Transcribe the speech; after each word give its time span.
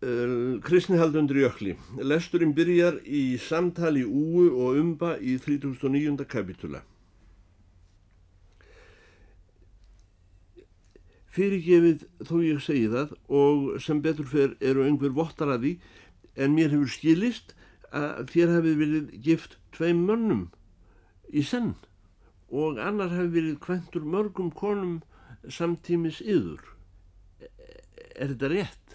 Kristni 0.00 0.96
haldundur 0.96 1.36
jökli. 1.36 1.74
Lesturinn 2.00 2.54
byrjar 2.56 3.02
í 3.04 3.36
samtali 3.36 4.00
úu 4.08 4.46
og 4.48 4.78
umba 4.80 5.18
í 5.20 5.34
39. 5.36 6.24
kapitula. 6.24 6.80
Fyrirgefið 11.30 12.06
þó 12.24 12.38
ég 12.40 12.62
segi 12.64 12.88
það 12.90 13.12
og 13.28 13.66
sem 13.84 14.00
betur 14.00 14.30
fer 14.30 14.56
eru 14.64 14.86
einhver 14.86 15.12
vottar 15.14 15.52
að 15.52 15.66
því 15.66 15.74
en 16.40 16.56
mér 16.56 16.72
hefur 16.72 16.90
skilist 16.96 17.52
að 17.92 18.32
þér 18.32 18.54
hefur 18.56 18.80
verið 18.80 19.12
gift 19.28 19.58
tveim 19.76 20.00
mönnum 20.08 20.46
í 21.28 21.44
senn 21.44 21.74
og 22.48 22.80
annar 22.80 23.12
hefur 23.12 23.34
verið 23.36 23.60
kventur 23.68 24.08
mörgum 24.16 24.48
konum 24.50 25.02
samtímis 25.44 26.24
yður. 26.24 26.64
Er 28.16 28.32
þetta 28.32 28.50
rétt? 28.56 28.89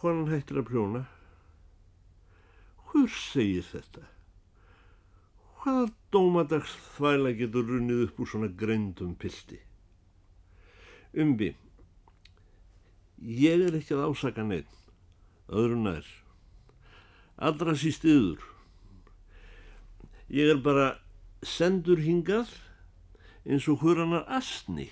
Konan 0.00 0.30
hættir 0.32 0.60
að 0.62 0.70
prjóna. 0.70 1.02
Hver 2.90 3.10
segir 3.12 3.66
þetta? 3.68 4.06
Hvaða 5.60 5.90
dómadags 6.14 6.72
þvæla 6.96 7.34
getur 7.36 7.66
runnið 7.68 8.06
upp 8.06 8.22
úr 8.22 8.30
svona 8.30 8.48
greindum 8.62 9.12
pildi? 9.20 9.60
Umbi, 11.20 11.50
ég 13.20 13.66
er 13.66 13.76
ekki 13.76 13.96
að 13.96 14.06
ásaka 14.08 14.46
neitt, 14.46 14.72
öðru 15.52 15.76
nær. 15.82 16.08
Allra 17.36 17.76
síst 17.76 18.06
yður. 18.08 18.40
Ég 20.32 20.54
er 20.54 20.60
bara 20.64 20.94
sendur 21.44 22.00
hingað 22.00 22.52
eins 23.44 23.68
og 23.68 23.82
huranar 23.84 24.24
astni 24.32 24.88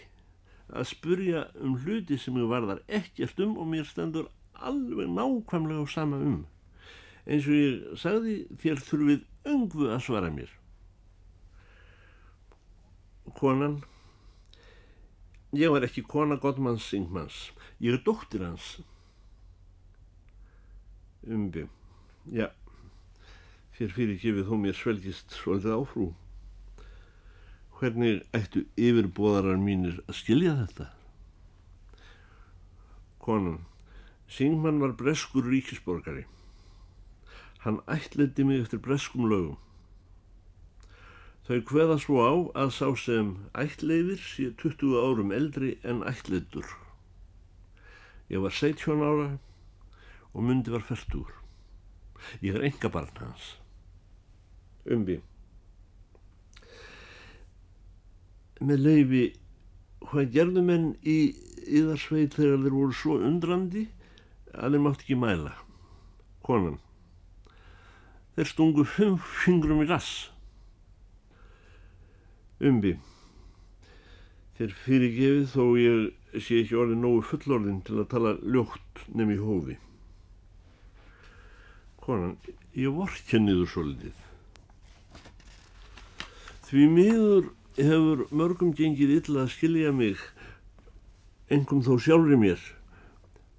að 0.69 0.91
spurja 0.91 1.47
um 1.65 1.77
hluti 1.81 2.19
sem 2.21 2.37
ég 2.37 2.49
varðar 2.51 2.83
ekkert 2.89 3.41
um 3.45 3.57
og 3.61 3.69
mér 3.71 3.89
stendur 3.89 4.29
alveg 4.59 5.11
nákvæmlega 5.13 5.85
á 5.85 5.87
sama 5.91 6.19
um. 6.23 6.47
Eins 7.29 7.47
og 7.47 7.55
ég 7.55 7.99
sagði 8.01 8.35
þér 8.63 8.83
þurfið 8.89 9.25
öngvu 9.53 9.89
að 9.93 10.05
svara 10.07 10.31
mér. 10.33 10.53
Konan, 13.39 13.83
ég 15.53 15.71
var 15.73 15.85
ekki 15.85 16.07
kona 16.09 16.39
Gottmanns 16.41 16.87
Singmanns, 16.89 17.51
ég 17.85 17.99
er 17.99 18.05
dóttir 18.07 18.47
hans. 18.47 18.79
Umbi, 21.29 21.67
já, 22.33 22.49
þér 23.77 23.95
fyrir 23.95 24.23
gefið 24.23 24.49
þó 24.49 24.55
mér 24.63 24.79
svelgist 24.79 25.37
svolítið 25.37 25.77
áfrú. 25.77 26.09
Hvernig 27.79 28.25
ættu 28.35 28.65
yfirbóðarar 28.75 29.61
mínir 29.61 30.01
að 30.09 30.17
skilja 30.19 30.57
þetta? 30.65 30.89
Konan, 33.23 33.61
Singman 34.29 34.81
var 34.81 34.93
breskur 34.93 35.47
ríkisborgari. 35.49 36.27
Hann 37.65 37.81
ætleiti 37.89 38.45
mig 38.45 38.61
eftir 38.61 38.79
breskum 38.79 39.25
lögum. 39.31 39.57
Þau 41.49 41.63
hveða 41.65 41.97
svo 41.97 42.21
á 42.21 42.33
að 42.61 42.75
sá 42.77 42.89
sem 43.01 43.31
ætleifir 43.57 44.21
sé 44.21 44.51
20 44.61 45.01
árum 45.01 45.33
eldri 45.33 45.79
en 45.81 46.05
ætleitur. 46.05 46.69
Ég 48.29 48.45
var 48.45 48.53
17 48.53 49.01
ára 49.01 49.31
og 50.35 50.45
myndi 50.45 50.77
var 50.77 50.85
færtur. 50.85 51.33
Ég 52.45 52.53
er 52.53 52.69
enga 52.69 52.93
barn 52.93 53.17
hans. 53.17 53.55
Umbi. 54.85 55.23
Með 58.61 58.85
leifi, 58.85 59.27
hvað 60.05 60.33
gerðu 60.37 60.65
menn 60.69 60.91
í 61.01 61.21
yðarsveit 61.65 62.37
þegar 62.37 62.61
þeir 62.67 62.77
voru 62.77 62.97
svo 63.01 63.17
undrandi 63.25 63.89
þeir 64.59 64.83
mátt 64.85 65.05
ekki 65.05 65.19
mæla. 65.19 65.55
Konan. 66.47 66.79
Þeir 68.37 68.51
stungu 68.53 68.85
fimm 68.89 69.19
fingrum 69.43 69.83
í 69.85 69.89
rass. 69.89 70.29
Umbi. 72.59 72.97
Þeir 74.59 74.79
fyrirgefið 74.85 75.51
þó 75.55 75.65
ég 75.79 76.41
sé 76.45 76.63
ekki 76.63 76.79
orðið 76.79 77.03
nógu 77.03 77.27
fullorðin 77.33 77.83
til 77.87 78.01
að 78.03 78.11
tala 78.15 78.39
ljótt 78.43 79.05
nefn 79.15 79.35
í 79.35 79.43
hófi. 79.43 79.77
Konan 82.03 82.35
ég 82.79 82.95
vorkenniður 82.95 83.71
svo 83.71 83.85
litið 83.91 84.25
því 86.69 86.87
miður 86.93 87.47
hefur 87.79 88.27
mörgum 88.37 88.75
gengið 88.77 89.15
illa 89.15 89.47
að 89.47 89.55
skilja 89.55 89.93
mig 89.97 90.21
engum 91.55 91.81
þó 91.87 91.95
sjálfur 92.05 92.37
mér 92.37 92.65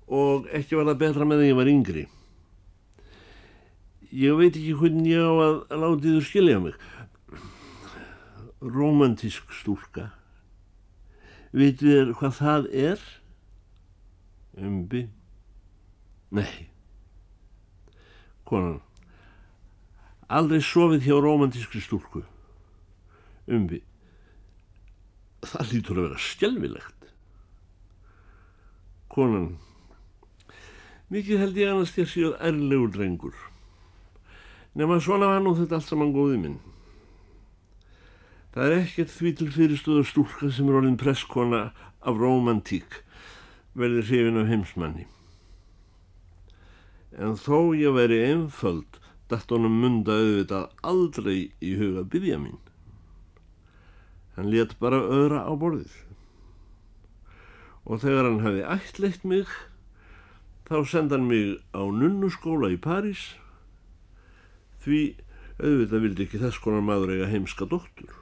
og 0.09 0.47
ekki 0.56 0.78
var 0.78 0.90
það 0.90 1.02
betra 1.03 1.28
með 1.28 1.42
því 1.42 1.46
að 1.46 1.52
ég 1.52 1.59
var 1.59 1.72
yngri. 1.74 2.06
Ég 4.09 4.40
veit 4.40 4.56
ekki 4.56 4.74
hvernig 4.80 5.12
ég 5.14 5.22
á 5.22 5.34
að 5.46 5.59
láti 5.84 6.14
þur 6.16 6.25
skilja 6.25 6.62
mig. 6.64 6.80
Romantísk 8.59 9.53
stúlka. 9.53 10.09
Veitu 11.53 11.86
þér 11.86 12.16
hvað 12.18 12.36
það 12.40 12.68
er? 12.74 13.06
Umbi? 14.59 15.06
Nei. 16.34 16.68
Konan. 18.50 18.81
Aldrei 20.30 20.62
sofið 20.62 21.06
hjá 21.06 21.16
romantískri 21.22 21.81
stúlku. 21.81 22.25
Umbi. 23.50 23.84
Það 25.46 25.74
lítur 25.74 26.02
að 26.02 26.09
vera 26.09 26.22
skjálfilegt. 26.25 27.09
Konan. 29.09 29.52
Mikið 31.09 31.40
held 31.42 31.56
ég 31.58 31.72
annars 31.72 31.94
þér 31.96 32.09
síðan 32.12 32.42
erlegur 32.52 32.92
drengur. 32.94 33.38
Nefna 34.78 35.00
svona 35.02 35.31
var 35.31 35.40
nú 35.42 35.56
þetta 35.58 35.80
allt 35.80 35.88
saman 35.90 36.12
góði 36.14 36.38
minn. 36.38 36.59
Það 38.53 38.66
er 38.66 38.75
ekkert 38.84 39.14
því 39.14 39.31
til 39.40 39.48
fyrirstöður 39.56 40.09
stúlka 40.09 40.50
sem 40.53 40.69
er 40.69 40.78
orðin 40.78 41.00
presskona 41.02 41.62
af 42.06 42.19
romantík 42.22 43.00
verði 43.78 44.03
hrifin 44.06 44.38
af 44.42 44.52
heimsmanni. 44.52 45.08
En 47.18 47.34
þó 47.42 47.74
ég 47.78 47.96
veri 47.98 48.19
einföld 48.28 49.00
dætt 49.30 49.50
honum 49.53 49.80
munda 49.81 50.14
auðvitað 50.18 50.69
aldrei 50.92 51.40
í 51.62 51.74
huga 51.78 52.06
byggja 52.06 52.38
mín. 52.42 52.62
Hann 54.38 54.53
let 54.53 54.78
bara 54.81 55.02
öðra 55.02 55.42
á 55.46 55.53
borðið. 55.58 55.98
Og 57.90 58.02
þegar 58.06 58.30
hann 58.30 58.42
hafi 58.46 58.62
ættleitt 58.78 59.25
mig 59.25 59.50
þá 60.69 60.85
senda 60.85 61.18
hann 61.18 61.25
mig 61.25 61.57
á 61.74 61.81
nunnuskóla 61.81 62.69
í 62.69 62.78
París 62.78 63.31
því 64.84 65.00
auðvitað 65.57 66.03
vildi 66.03 66.25
ekki 66.28 66.41
þess 66.44 66.62
konar 66.62 66.84
maður 66.85 67.16
eiga 67.16 67.30
heimska 67.31 67.66
dóttur. 67.68 68.13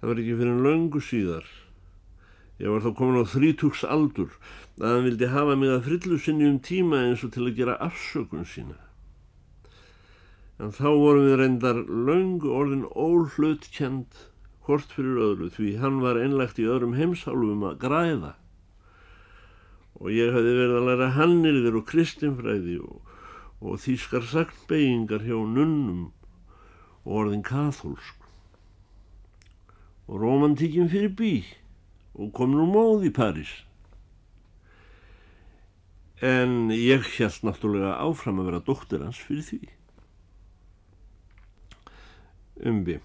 Það 0.00 0.10
var 0.10 0.20
ekki 0.20 0.36
fyrir 0.36 0.52
en 0.52 0.66
löngu 0.66 1.00
síðar. 1.04 1.48
Ég 2.60 2.68
var 2.68 2.84
þá 2.84 2.92
komin 2.98 3.24
á 3.24 3.32
þrítugs 3.32 3.82
aldur 3.88 4.36
að 4.76 4.86
hann 4.90 5.06
vildi 5.08 5.30
hafa 5.32 5.56
mig 5.56 5.72
að 5.72 5.88
frillu 5.88 6.20
sinni 6.20 6.48
um 6.50 6.60
tíma 6.60 7.00
eins 7.06 7.24
og 7.24 7.32
til 7.32 7.46
að 7.46 7.56
gera 7.56 7.78
afsökun 7.80 8.44
sína. 8.44 8.76
En 10.60 10.76
þá 10.76 10.88
vorum 10.92 11.24
við 11.30 11.38
reyndar 11.40 11.80
löngu 11.88 12.52
orðin 12.52 12.84
óhlautkend 12.92 14.26
hvort 14.68 14.92
fyrir 14.92 15.16
öðru 15.30 15.48
því 15.56 15.72
hann 15.80 16.04
var 16.04 16.20
einlagt 16.20 16.60
í 16.60 16.68
öðrum 16.68 16.98
heimsálfum 17.00 17.64
að 17.70 17.80
græða 17.80 18.34
og 19.98 20.12
ég 20.14 20.32
hafði 20.34 20.52
verið 20.56 20.76
að 20.78 20.86
læra 20.88 21.08
hannirðir 21.16 21.78
og 21.80 21.86
kristinfræði 21.90 22.78
og, 22.84 23.00
og 23.60 23.80
þýskar 23.82 24.28
sagnbeyingar 24.30 25.26
hjá 25.26 25.36
nunnum 25.36 26.10
og 27.04 27.16
orðin 27.24 27.44
kathólsk. 27.44 28.16
Og 30.10 30.22
romantíkin 30.22 30.90
fyrir 30.90 31.12
bí 31.16 31.34
og 32.14 32.32
kom 32.34 32.54
nú 32.54 32.66
móð 32.70 33.10
í 33.10 33.12
París. 33.14 33.50
En 36.20 36.72
ég 36.74 37.04
held 37.16 37.44
náttúrulega 37.46 37.94
áfram 38.02 38.42
að 38.42 38.50
vera 38.50 38.64
dóttir 38.64 39.04
hans 39.04 39.20
fyrir 39.24 39.46
því. 39.46 39.60
Umbi. 42.70 42.98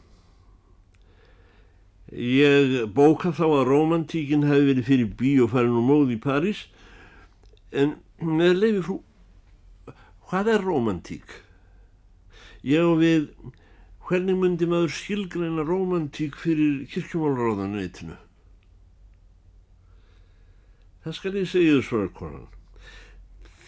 Ég 2.12 2.90
bóka 2.94 3.32
þá 3.34 3.46
að 3.48 3.68
romantíkin 3.70 4.44
hefði 4.46 4.68
verið 4.72 4.90
fyrir 4.90 5.14
bí 5.20 5.36
og 5.44 5.54
farið 5.56 5.78
nú 5.78 5.86
móð 5.88 6.16
í 6.16 6.20
París 6.22 6.66
En 7.76 7.96
með 8.24 8.58
leiði 8.62 8.82
frú, 8.86 8.98
hvað 10.30 10.52
er 10.56 10.66
romantík? 10.66 11.38
Og 12.82 12.96
við, 13.02 13.28
hvernig 14.08 14.40
myndi 14.42 14.70
maður 14.70 14.96
skilgreina 14.96 15.66
romantík 15.68 16.38
fyrir 16.42 16.86
kirkjumálráðanveitinu? 16.94 18.18
Það 21.06 21.18
skal 21.20 21.36
ég 21.38 21.50
segja 21.52 21.78
þú 21.78 21.86
svara 21.86 22.14
konan. 22.18 22.52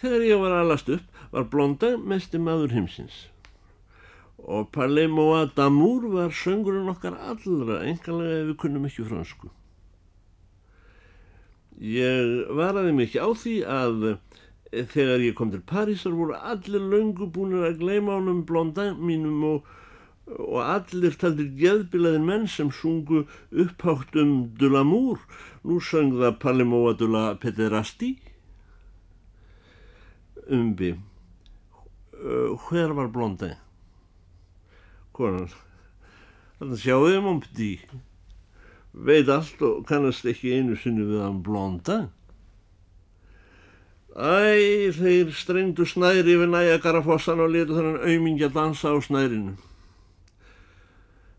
Þegar 0.00 0.24
ég 0.26 0.40
var 0.42 0.56
alast 0.58 0.88
upp 0.90 1.24
var 1.30 1.50
blonda 1.52 1.92
mesti 2.00 2.40
maður 2.40 2.72
heimsins 2.74 3.26
og 4.48 4.70
Parlemoa 4.72 5.50
Damour 5.56 6.08
var 6.12 6.30
söngurinn 6.32 6.88
okkar 6.88 7.18
allra, 7.18 7.82
enganlega 7.84 8.42
ef 8.42 8.46
við 8.48 8.56
kunnum 8.62 8.86
ekki 8.88 9.04
fransku. 9.04 9.50
Ég 11.78 12.48
varaði 12.58 12.92
mikið 12.96 13.22
á 13.22 13.30
því 13.38 13.54
að 13.70 14.06
þegar 14.90 15.22
ég 15.22 15.34
kom 15.38 15.52
til 15.52 15.62
Parísar 15.62 16.14
voru 16.18 16.34
allir 16.34 16.82
löngu 16.82 17.28
búinir 17.30 17.68
að 17.68 17.84
gleyma 17.84 18.16
ánum 18.18 18.40
blonda 18.48 18.88
mínum 18.98 19.44
og, 19.46 19.68
og 20.26 20.58
allir 20.64 21.14
taldir 21.20 21.52
geðbilaðin 21.60 22.26
menn 22.26 22.48
sem 22.50 22.72
sungu 22.74 23.22
upphátt 23.54 24.18
um 24.18 24.50
de 24.58 24.72
l'amour. 24.72 25.22
Nú 25.62 25.78
söng 25.78 26.18
það 26.18 26.40
Palimoa 26.42 26.96
de 26.98 27.06
la 27.06 27.24
Pederasti. 27.38 28.16
Umbi, 30.50 30.96
hver 32.66 32.94
var 32.96 33.08
blonda? 33.12 33.54
Konan, 35.14 35.50
þannig 36.58 36.82
sjáum 36.82 37.06
við 37.06 37.18
um 37.22 37.42
því 37.44 37.72
veit 38.92 39.28
allt 39.28 39.62
og 39.62 39.82
kannast 39.88 40.26
ekki 40.28 40.54
einu 40.58 40.76
sinni 40.76 41.06
við 41.06 41.22
hann 41.22 41.42
blonda. 41.44 41.98
Æ, 44.18 44.90
þeir 44.96 45.34
strengdu 45.36 45.86
snæri 45.86 46.34
yfir 46.34 46.48
næjagarafossan 46.50 47.42
og 47.44 47.52
letu 47.54 47.76
þannig 47.76 48.06
auðmingja 48.06 48.48
dansa 48.54 48.90
á 48.90 48.98
snærinu. 48.98 49.54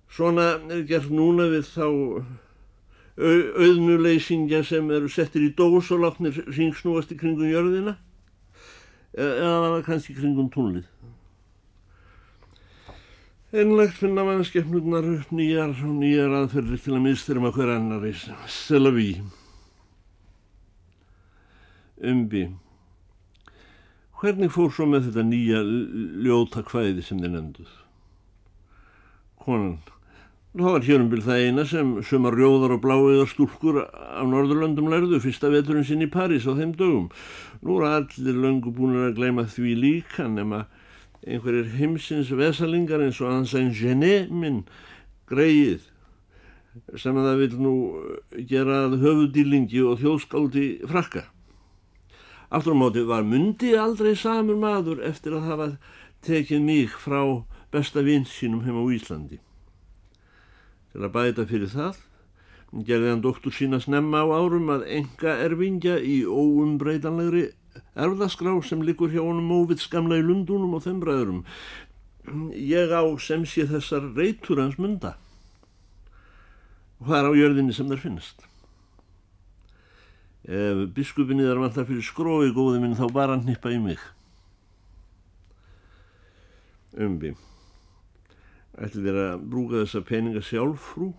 Svona 0.10 0.54
er 0.72 0.86
gert 0.88 1.10
núna 1.12 1.50
við 1.52 1.68
þá 1.74 1.88
auðnuleysingja 3.20 4.64
sem 4.64 4.92
eru 4.96 5.10
settir 5.12 5.44
í 5.44 5.52
dós 5.56 5.90
og 5.92 6.06
látnir 6.06 6.38
ringsnúast 6.48 7.12
í 7.12 7.18
kringum 7.20 7.52
jörðina 7.52 7.98
e, 9.12 9.26
eða 9.26 9.82
kannski 9.84 10.16
kringum 10.16 10.48
túnlið. 10.54 10.88
Einlegt 13.50 13.96
finna 13.98 14.22
mannskefnurnar 14.22 15.08
upp 15.10 15.32
nýjar 15.34 15.72
og 15.74 15.94
nýjar 15.98 16.36
aðferðir 16.38 16.82
til 16.84 16.92
að 16.94 17.00
mistyrum 17.02 17.48
að 17.50 17.56
hver 17.58 17.72
annari. 17.74 18.12
Selaví. 18.46 19.08
Umbi. 21.98 22.44
Hvernig 24.22 24.54
fór 24.54 24.70
svo 24.70 24.86
með 24.92 25.08
þetta 25.08 25.26
nýja 25.26 25.64
ljóta 25.66 26.62
kvæði 26.68 27.08
sem 27.08 27.24
þið 27.24 27.34
nefnduð? 27.40 27.72
Konan. 29.42 29.80
Það 30.54 30.76
var 30.76 30.90
um 31.00 31.10
byrð 31.10 31.30
það 31.32 31.46
eina 31.48 31.66
sem 31.72 31.96
sumar 32.06 32.38
rjóðar 32.38 32.76
og 32.78 32.84
bláiðar 32.86 33.32
stúlkur 33.34 33.82
á 33.90 34.22
Norðurlöndum 34.30 34.94
lærðu 34.94 35.24
fyrsta 35.26 35.50
veturinn 35.50 35.90
sinn 35.90 36.06
í 36.06 36.12
París 36.14 36.46
á 36.46 36.54
þeim 36.54 36.78
dögum. 36.78 37.10
Nú 37.66 37.82
er 37.82 37.96
allir 37.98 38.44
löngu 38.46 38.70
búin 38.78 39.08
að 39.08 39.18
gleyma 39.18 39.50
því 39.50 39.74
líka 39.88 40.30
nema 40.30 40.68
einhverjir 41.28 41.74
heimsins 41.78 42.32
vesalingar 42.32 43.04
eins 43.04 43.20
og 43.22 43.32
Anselm 43.34 43.74
Genet 43.76 44.32
minn 44.32 44.64
greið 45.30 45.88
sem 46.96 47.18
að 47.18 47.28
það 47.28 47.42
vil 47.42 47.60
nú 47.64 47.74
gera 48.48 48.80
höfudýlingi 48.94 49.82
og 49.84 50.00
þjóðskáldi 50.00 50.66
frakka. 50.88 51.26
Aftur 52.50 52.74
á 52.74 52.82
móti 52.82 53.04
var 53.06 53.26
myndi 53.28 53.76
aldrei 53.78 54.16
samur 54.18 54.58
maður 54.58 55.04
eftir 55.06 55.36
að 55.38 55.50
hafa 55.50 55.68
tekið 56.26 56.64
mig 56.66 56.96
frá 56.98 57.22
besta 57.74 58.02
vins 58.06 58.32
sínum 58.34 58.64
heim 58.66 58.80
á 58.80 58.84
Íslandi. 58.96 59.42
Til 60.94 61.04
að 61.04 61.14
bæta 61.14 61.46
fyrir 61.50 61.70
það 61.70 62.00
gerði 62.86 63.10
hann 63.10 63.22
doktor 63.22 63.54
sína 63.54 63.80
snemma 63.82 64.22
á 64.26 64.28
árum 64.30 64.70
að 64.70 64.86
enga 65.00 65.36
erfingja 65.46 65.98
í 66.02 66.22
óumbreytanlegri 66.26 67.50
erðaskrá 67.96 68.54
sem 68.66 68.84
likur 68.86 69.12
hjá 69.14 69.22
honum 69.22 69.48
móvið 69.50 69.84
skamla 69.84 70.20
í 70.20 70.26
lundunum 70.26 70.76
og 70.78 70.86
þeim 70.86 71.00
bræðurum. 71.04 71.42
Ég 72.54 72.94
á 72.94 73.04
sem 73.22 73.46
sé 73.48 73.66
þessar 73.70 74.12
reytur 74.18 74.62
hans 74.62 74.78
mynda 74.78 75.16
og 77.00 77.08
það 77.08 77.18
er 77.18 77.28
á 77.32 77.40
jörðinni 77.40 77.76
sem 77.76 77.90
þær 77.90 78.02
finnast. 78.04 78.46
Ef 80.50 80.86
biskupinni 80.96 81.46
þar 81.48 81.62
vantar 81.64 81.88
fyrir 81.88 82.06
skrói 82.06 82.52
góði 82.56 82.82
minn 82.84 82.98
þá 82.98 83.06
bara 83.14 83.36
hann 83.36 83.46
nippa 83.48 83.72
í 83.72 83.80
mig. 83.82 84.02
Umbi. 87.00 87.36
Ætli 88.80 89.04
þér 89.06 89.20
að 89.24 89.48
brúka 89.52 89.84
þessa 89.84 90.04
peninga 90.08 90.44
sjálf 90.44 90.92
frú 90.94 91.12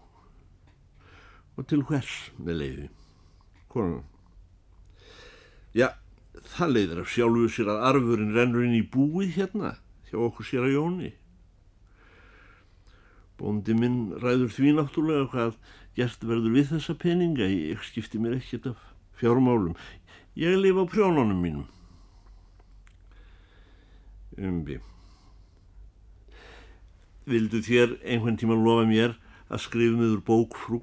og 1.57 1.67
til 1.69 1.83
hvers 1.87 2.31
með 2.41 2.61
leiði. 2.63 2.87
Konan. 3.71 4.03
Já, 5.77 5.93
það 6.47 6.75
leiðir 6.75 7.01
af 7.03 7.11
sjálfu 7.13 7.49
sér 7.53 7.71
að 7.73 7.87
arfurinn 7.91 8.35
rennur 8.37 8.67
inn 8.67 8.79
í 8.79 8.85
búið 8.87 9.35
hérna 9.37 9.75
hjá 10.11 10.19
okkur 10.19 10.47
sér 10.47 10.67
að 10.67 10.77
jóni. 10.77 11.11
Bóndi 13.41 13.77
minn 13.77 13.99
ræður 14.21 14.53
því 14.53 14.75
náttúrulega 14.77 15.29
hvað 15.33 15.59
gert 15.97 16.25
verður 16.25 16.57
við 16.57 16.71
þessa 16.75 16.97
peninga, 17.01 17.49
ég 17.49 17.83
skipti 17.85 18.21
mér 18.21 18.39
ekkert 18.39 18.71
af 18.73 18.83
fjármálum. 19.21 19.77
Ég 20.39 20.57
lifa 20.61 20.85
á 20.85 20.91
prjónunum 20.91 21.41
mínum. 21.41 21.67
Umbi. 24.41 24.79
Vildu 27.29 27.61
þér 27.65 27.99
einhvern 28.05 28.39
tíma 28.41 28.57
lofa 28.57 28.87
mér 28.89 29.17
að 29.51 29.65
skrifa 29.67 29.99
meður 29.99 30.23
bókfrú 30.27 30.81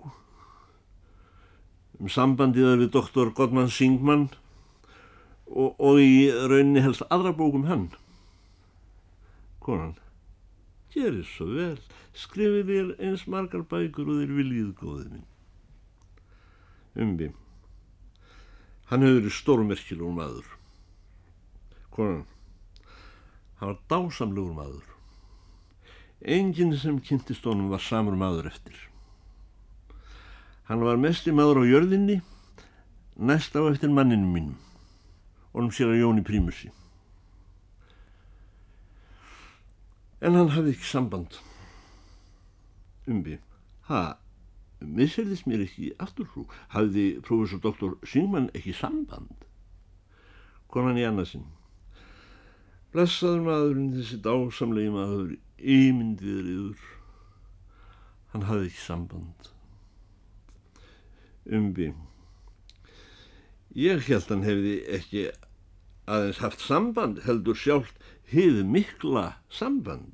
um 1.97 2.09
sambandiða 2.11 2.75
við 2.77 2.91
doktor 2.93 3.31
Godman 3.33 3.71
Singman 3.73 4.27
og, 5.47 5.75
og 5.79 6.01
í 6.01 6.27
rauninni 6.31 6.83
helst 6.83 7.05
aðra 7.13 7.33
bókum 7.35 7.67
hann. 7.69 7.87
Konan, 9.63 9.95
gerir 10.93 11.25
svo 11.27 11.49
vel, 11.51 11.79
skrifið 12.17 12.71
þér 12.71 12.93
eins 13.07 13.25
margar 13.31 13.65
bækur 13.67 14.11
og 14.11 14.21
þér 14.21 14.33
viljið 14.37 14.71
góðið 14.79 15.09
minn. 15.15 15.27
Umbi, 16.97 17.31
hann 18.91 19.05
hefur 19.05 19.19
verið 19.21 19.37
stórmerkilegur 19.37 20.15
maður. 20.17 20.51
Konan, 21.93 22.25
hann 23.59 23.73
var 23.73 23.81
dásamlegur 23.91 24.55
maður. 24.57 24.93
Enginn 26.37 26.73
sem 26.79 26.97
kynntist 27.03 27.45
honum 27.45 27.69
var 27.69 27.83
samur 27.83 28.17
maður 28.17 28.49
eftir. 28.49 28.77
Hann 30.67 30.81
var 30.83 30.97
mest 30.99 31.27
í 31.29 31.31
maður 31.35 31.61
á 31.63 31.69
jörðinni, 31.69 32.21
næst 33.15 33.55
á 33.55 33.61
eftir 33.69 33.93
manninu 33.93 34.27
mínum 34.27 34.55
honum 35.57 35.73
sér 35.73 35.89
að 35.89 36.03
Jóni 36.03 36.23
Prímusi. 36.25 36.69
En 40.21 40.37
hann 40.37 40.53
hafði 40.53 40.73
ekki 40.75 40.85
samband. 40.85 41.37
Umbi, 43.09 43.37
ha, 43.89 44.17
misserðist 44.81 45.47
mér 45.49 45.63
ekki 45.65 45.91
afturfrú, 46.03 46.45
hafði 46.73 47.07
professor 47.25 47.61
doktor 47.63 47.95
Syngmann 48.05 48.49
ekki 48.57 48.73
samband? 48.77 49.45
Konan 50.73 50.99
í 50.99 51.05
annarsinn. 51.07 51.47
Blessaður 52.93 53.45
maðurinn 53.45 53.93
þessi 53.95 54.19
dásamlegi 54.25 54.93
maður, 54.93 55.33
ímyndiðriður. 55.57 56.85
Hann 58.33 58.45
hafði 58.49 58.69
ekki 58.69 58.83
samband. 58.83 59.51
Umbi. 61.47 61.91
Ég 63.77 64.01
held 64.09 64.31
hann 64.33 64.45
hefði 64.47 64.79
ekki 64.97 65.27
aðeins 66.07 66.41
haft 66.43 66.63
samband 66.63 67.23
heldur 67.27 67.57
sjálft 67.57 67.97
hið 68.31 68.63
mikla 68.67 69.37
samband 69.53 70.13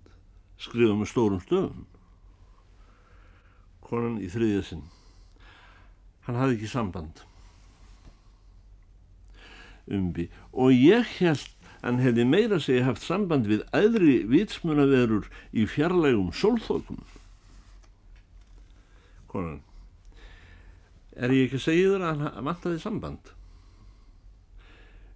skrifa 0.62 0.96
með 0.98 1.12
stórum 1.12 1.42
stöðum 1.44 1.86
konan 3.84 4.20
í 4.24 4.30
þriðja 4.32 4.64
sinn. 4.66 4.84
Hann 6.26 6.40
hafði 6.40 6.58
ekki 6.58 6.70
samband. 6.72 7.20
Umbi. 9.92 10.30
Og 10.56 10.72
ég 10.74 11.10
held 11.20 11.50
hann 11.84 12.00
hefði 12.00 12.26
meira 12.26 12.62
segi 12.64 12.86
haft 12.88 13.04
samband 13.04 13.50
við 13.52 13.66
æðri 13.76 14.22
vitsmunaverur 14.32 15.28
í 15.52 15.68
fjarlægum 15.68 16.32
sólþókum 16.32 17.04
konan. 19.30 19.60
Er 21.14 21.34
ég 21.34 21.50
ekki 21.50 21.60
að 21.60 21.66
segja 21.68 21.94
þér 21.94 22.08
að 22.08 22.24
hann 22.24 22.48
vantaði 22.48 22.82
samband 22.82 23.34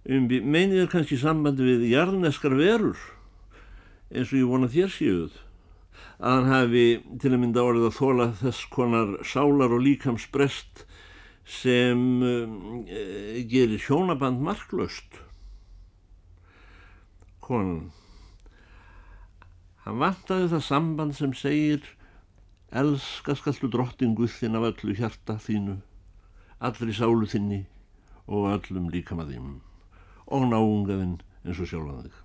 um, 0.08 0.26
meinið 0.28 0.84
er 0.84 0.90
kannski 0.92 1.18
sambandi 1.20 1.66
við 1.66 1.86
jarneskar 1.92 2.56
verur 2.56 2.98
eins 4.08 4.32
og 4.32 4.40
ég 4.40 4.48
vona 4.48 4.70
þér 4.72 4.92
séuð 4.94 5.36
að 6.18 6.34
hann 6.34 6.50
hafi 6.50 6.86
til 7.22 7.32
að 7.32 7.40
mynda 7.42 7.64
orðið 7.64 7.88
að 7.88 7.98
þóla 7.98 8.28
þess 8.40 8.70
konar 8.74 9.12
sálar 9.26 9.74
og 9.74 9.84
líkamsbrest 9.84 10.84
sem 11.48 12.00
um, 12.24 12.82
e, 12.84 13.44
gerir 13.48 13.80
hjónaband 13.80 14.42
marklaust. 14.44 15.20
Konan. 17.40 17.92
Hann 19.86 20.02
vantaði 20.02 20.50
það 20.52 20.66
samband 20.66 21.16
sem 21.16 21.32
segir 21.32 21.86
elska 22.76 23.38
skallu 23.38 23.70
drottingu 23.72 24.28
þinn 24.28 24.58
af 24.58 24.68
öllu 24.72 24.98
hjarta 24.98 25.38
þínu 25.40 25.78
allri 26.58 26.92
sálu 26.92 27.30
þinni 27.30 27.62
og 28.26 28.50
öllum 28.50 28.90
líkamaðinn 28.92 29.67
og 30.28 30.46
náungaðinn 30.50 31.18
eins 31.44 31.60
og 31.62 31.70
sjálfan 31.70 32.06
þig. 32.06 32.16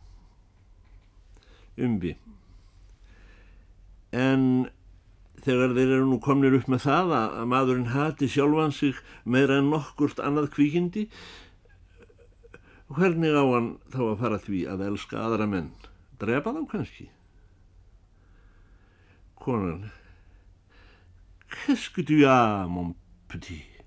Umbi. 1.84 2.14
En 4.14 4.44
þegar 5.44 5.74
þeir 5.76 5.96
eru 5.98 6.10
nú 6.12 6.20
komnir 6.24 6.56
upp 6.56 6.70
með 6.72 6.86
það 6.86 7.16
að, 7.18 7.40
að 7.40 7.50
maðurinn 7.54 7.94
hati 7.94 8.30
sjálfan 8.32 8.76
sig 8.76 9.00
meira 9.26 9.58
en 9.60 9.72
nokkurt 9.74 10.22
annað 10.24 10.52
kvíkindi 10.56 11.08
hvernig 12.94 13.36
á 13.36 13.44
hann 13.44 13.74
þá 13.92 14.00
að 14.06 14.22
fara 14.22 14.40
því 14.44 14.62
að 14.70 14.86
elska 14.88 15.20
aðra 15.20 15.50
menn 15.50 15.74
drepa 16.22 16.54
þá 16.56 16.62
kannski 16.72 17.10
konan 19.44 19.90
qu'est-ce 21.52 21.92
que 21.96 22.06
tu 22.08 22.24
as 22.30 22.70
mon 22.70 22.94
petit 23.32 23.84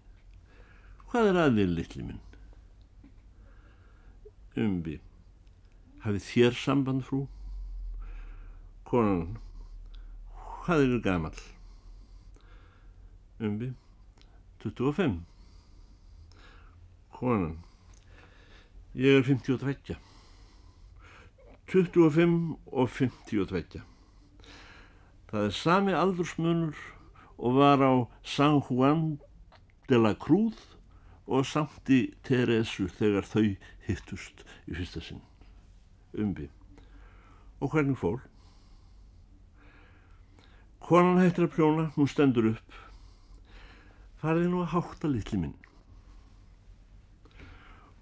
hvað 1.08 1.32
er 1.32 1.42
aðeins 1.46 1.76
litli 1.78 2.04
minn 2.04 2.25
umbi 4.56 4.96
hafið 6.04 6.28
þér 6.30 6.58
samband 6.62 7.04
frú 7.08 7.22
konan 8.88 9.36
hvað 10.64 10.86
er 10.86 10.98
gamal 11.04 11.44
umbi 13.50 13.72
25 14.64 15.20
konan 17.20 17.56
Ég 18.96 19.18
er 19.18 19.22
52. 19.22 19.96
25 21.66 22.56
og 22.72 22.88
52. 22.88 23.82
Það 25.28 25.42
er 25.44 25.50
sami 25.52 25.92
aldursmunur 25.92 26.78
og 27.36 27.58
var 27.58 27.84
á 27.84 27.92
San 28.25 28.62
Juan 28.64 29.20
de 29.90 30.00
la 30.00 30.14
Cruz 30.14 30.75
og 31.26 31.47
Sankti 31.47 32.00
Teresu 32.26 32.87
þegar 32.99 33.26
þau 33.26 33.47
hittust 33.87 34.45
í 34.66 34.76
fyrsta 34.76 35.02
sinn. 35.02 35.23
Umbi. 36.16 36.49
Og 37.61 37.73
hvernig 37.73 37.99
fór? 37.99 38.21
Konan 40.87 41.18
hættir 41.18 41.49
að 41.49 41.54
prjóna, 41.56 41.88
hún 41.97 42.11
stendur 42.11 42.52
upp. 42.52 42.76
Farði 44.23 44.47
nú 44.52 44.62
að 44.62 44.73
hátta 44.76 45.11
litli 45.11 45.40
minn. 45.42 45.56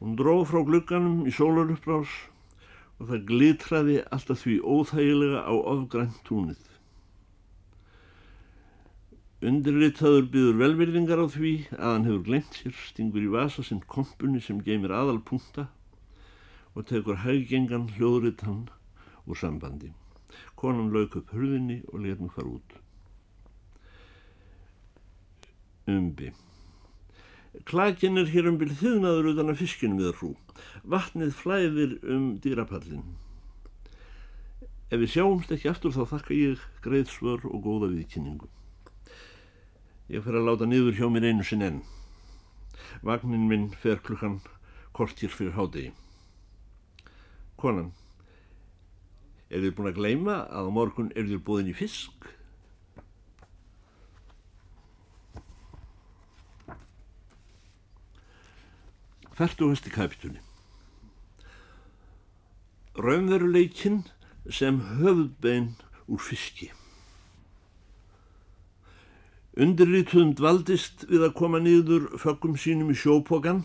Hún 0.02 0.18
dróð 0.20 0.44
frá 0.50 0.60
glugganum 0.68 1.24
í 1.24 1.32
sólaruppbrás 1.32 2.12
og 3.00 3.08
það 3.08 3.26
glitraði 3.30 3.96
alltaf 4.12 4.42
því 4.44 4.58
óþægilega 4.60 5.40
á 5.48 5.54
ofgrænt 5.56 6.20
túnið. 6.28 6.60
Undirritaður 9.44 10.30
byður 10.32 10.54
velverðingar 10.56 11.20
á 11.20 11.26
því 11.28 11.50
að 11.76 11.90
hann 11.90 12.06
hefur 12.08 12.22
glemt 12.24 12.54
sér, 12.56 12.76
stingur 12.88 13.26
í 13.26 13.32
vasa 13.34 13.64
sinn 13.66 13.82
kompunni 13.92 14.40
sem 14.40 14.62
geymir 14.64 14.94
aðalpunta 14.96 15.66
og 16.72 16.86
tekur 16.88 17.20
hæggengan 17.26 17.90
hljóðrit 17.98 18.46
hann 18.46 18.62
úr 19.28 19.36
sambandi. 19.36 19.90
Konan 20.56 20.88
lauk 20.94 21.18
upp 21.20 21.34
hurðinni 21.36 21.82
og 21.92 22.00
let 22.06 22.24
mig 22.24 22.32
fara 22.32 22.54
út. 22.54 22.78
Umbi. 25.92 26.32
Klakin 27.68 28.16
er 28.16 28.32
hér 28.32 28.48
um 28.48 28.56
byrð 28.58 28.80
þiðnaður 28.80 29.30
utan 29.34 29.52
að 29.52 29.60
fiskinu 29.60 30.00
við 30.00 30.16
hrú. 30.16 30.32
Vatnið 30.88 31.36
flæðir 31.36 31.96
um 32.16 32.26
dýrapallin. 32.40 33.04
Ef 34.88 35.00
við 35.04 35.18
sjáumst 35.18 35.52
ekki 35.52 35.68
aftur 35.68 35.92
þá 35.92 36.04
þakka 36.16 36.38
ég 36.40 36.68
greið 36.80 37.10
svör 37.12 37.50
og 37.52 37.60
góða 37.68 37.92
viðkynningu. 37.92 38.48
Ég 40.12 40.20
fer 40.24 40.36
að 40.36 40.48
láta 40.50 40.66
niður 40.68 40.98
hjá 40.98 41.06
mér 41.08 41.30
einu 41.30 41.44
sinn 41.46 41.64
enn. 41.64 41.82
Vagnin 43.04 43.48
minn 43.48 43.70
fer 43.80 44.02
klukkan 44.04 44.40
kortir 44.92 45.32
fyrir 45.32 45.56
hádegi. 45.56 45.92
Konan, 47.56 47.92
er 49.48 49.64
þið 49.64 49.76
búin 49.76 49.90
að 49.90 49.98
gleima 50.00 50.38
að 50.52 50.68
á 50.68 50.70
morgun 50.76 51.12
er 51.16 51.28
þið 51.30 51.44
búin 51.46 51.70
í 51.72 51.76
fisk? 51.76 52.28
Færtugasti 59.34 59.90
kapitunni 59.90 60.38
Raunveruleikin 62.94 64.04
sem 64.46 64.76
höfðbein 65.00 65.72
úr 66.06 66.22
fiski 66.22 66.68
Undirrituðum 69.54 70.32
dvaldist 70.34 71.04
við 71.06 71.28
að 71.28 71.36
koma 71.38 71.60
niður 71.62 72.08
föggum 72.18 72.56
sínum 72.58 72.88
í 72.90 72.96
sjópokan 72.98 73.60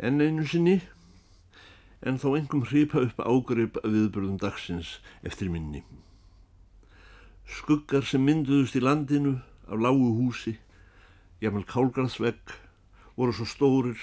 en 0.00 0.22
einu 0.24 0.46
sinni 0.48 0.78
en 2.04 2.16
þó 2.20 2.30
engum 2.38 2.64
hripa 2.68 3.02
upp 3.04 3.20
ágrip 3.20 3.76
að 3.82 3.98
viðbörðum 3.98 4.38
dagsins 4.40 4.98
eftir 5.24 5.50
minni. 5.52 5.82
Skuggar 7.44 8.04
sem 8.08 8.24
mynduðust 8.24 8.76
í 8.78 8.80
landinu 8.80 9.34
af 9.68 9.80
lágu 9.80 10.10
húsi, 10.18 10.54
jafnvel 11.44 11.64
kálgarðsvegg, 11.68 12.54
voru 13.16 13.34
svo 13.36 13.48
stórir 13.48 14.00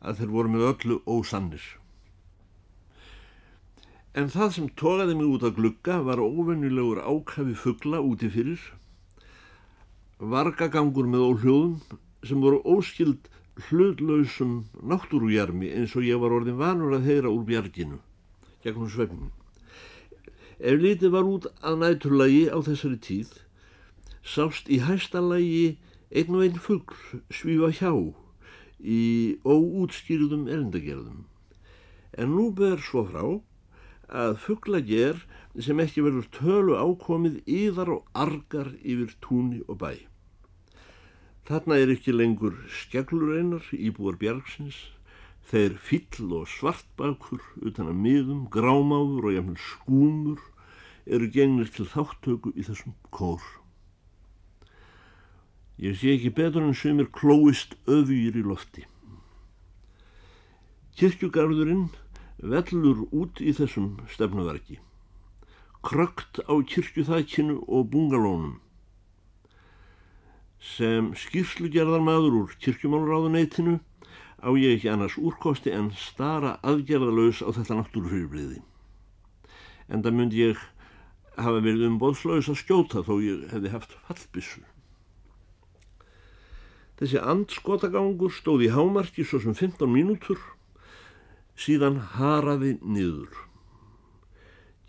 að 0.00 0.20
þeir 0.20 0.32
voru 0.36 0.52
með 0.54 0.68
öllu 0.70 0.98
ósannir. 1.04 1.64
En 4.16 4.32
það 4.32 4.56
sem 4.56 4.72
tókaði 4.72 5.18
mig 5.18 5.28
út 5.36 5.44
að 5.44 5.56
glugga 5.58 5.98
var 6.06 6.22
óvennilegur 6.22 7.02
ákafi 7.02 7.56
fuggla 7.58 8.00
úti 8.00 8.30
fyrir, 8.32 8.60
vargagangur 10.18 11.06
með 11.10 11.24
óhljóðum 11.28 12.00
sem 12.24 12.40
voru 12.40 12.60
óskild 12.64 13.28
hlutlausum 13.68 14.64
náttúrujarmi 14.82 15.70
eins 15.74 15.94
og 15.98 16.06
ég 16.06 16.20
var 16.22 16.34
orðin 16.34 16.58
vanur 16.58 16.96
að 16.96 17.08
heyra 17.08 17.30
úr 17.30 17.44
bjarginu, 17.46 17.98
gegnum 18.62 18.90
svefnum. 18.90 19.30
Ef 20.58 20.78
litið 20.80 21.14
var 21.14 21.26
út 21.28 21.48
að 21.62 21.80
næturlægi 21.82 22.44
á 22.50 22.58
þessari 22.62 22.98
tíð, 23.02 23.32
sást 24.22 24.70
í 24.70 24.80
hæstallægi 24.86 25.76
einn 26.14 26.34
og 26.34 26.44
einn 26.46 26.60
fuggl 26.62 27.22
svífa 27.34 27.70
hjá 27.74 27.92
í 28.80 29.02
óútskýrðum 29.44 30.46
erindagerðum. 30.50 31.24
En 32.14 32.30
nú 32.34 32.50
ber 32.54 32.78
svo 32.78 33.04
frá 33.10 33.24
að 34.08 34.38
fugglager 34.44 35.22
sem 35.62 35.78
ekki 35.82 36.02
verður 36.02 36.26
tölu 36.34 36.74
ákomið 36.74 37.38
yðar 37.46 37.92
og 37.94 38.08
argar 38.14 38.72
yfir 38.82 39.14
túni 39.22 39.60
og 39.68 39.78
bæ. 39.84 39.92
Þarna 41.46 41.78
er 41.78 41.92
ekki 41.92 42.14
lengur 42.14 42.56
skeglureinar 42.72 43.66
íbúar 43.76 44.16
bjargsins, 44.18 44.78
þeir 45.44 45.76
fyll 45.76 46.32
og 46.40 46.48
svartbakur 46.48 47.42
utan 47.60 47.90
að 47.92 48.00
miðum, 48.00 48.46
grámáður 48.48 49.28
og 49.28 49.36
jafnvel 49.36 49.60
skúmur 49.60 50.40
eru 51.04 51.28
gengnir 51.28 51.68
til 51.68 51.84
þáttöku 51.84 52.54
í 52.56 52.64
þessum 52.64 52.96
kór. 53.12 53.44
Ég 55.76 55.98
sé 56.00 56.14
ekki 56.14 56.32
betur 56.32 56.64
en 56.64 56.74
sömur 56.78 57.10
klóist 57.12 57.76
öfýr 57.84 58.38
í 58.40 58.46
lofti. 58.46 58.86
Kirkjugarðurinn 60.94 61.88
vellur 62.38 63.04
út 63.10 63.42
í 63.42 63.52
þessum 63.52 63.98
stefnuverki. 64.08 64.78
Krökt 65.84 66.40
á 66.48 66.54
kirkjuþækinu 66.64 67.58
og 67.68 67.90
bungalónum. 67.92 68.60
Sem 70.64 71.10
skýrslugerðar 71.12 72.00
maður 72.00 72.38
úr 72.40 72.54
kirkjumálráðuneytinu 72.64 73.76
á 74.40 74.48
ég 74.56 74.78
ekki 74.78 74.88
annars 74.88 75.18
úrkosti 75.20 75.74
en 75.76 75.90
stara 75.92 76.56
aðgerðalös 76.64 77.44
á 77.44 77.52
þetta 77.52 77.76
náttúrufyrirbliði. 77.80 78.62
En 79.92 80.00
það 80.00 80.16
myndi 80.16 80.40
ég 80.40 80.60
hafa 81.36 81.60
verið 81.60 81.88
um 81.90 82.00
bóðslaus 82.00 82.48
að 82.48 82.60
skjóta 82.62 83.04
þó 83.04 83.14
ég 83.20 83.48
hefði 83.52 83.72
haft 83.74 83.96
fallbissu. 84.06 84.64
Þessi 86.96 87.20
andskotagangur 87.20 88.32
stóð 88.32 88.68
í 88.68 88.72
hámarki 88.72 89.24
svo 89.26 89.40
sem 89.42 89.56
15 89.58 89.90
mínútur, 89.90 90.38
síðan 91.58 91.98
haraði 92.14 92.78
niður. 92.80 93.34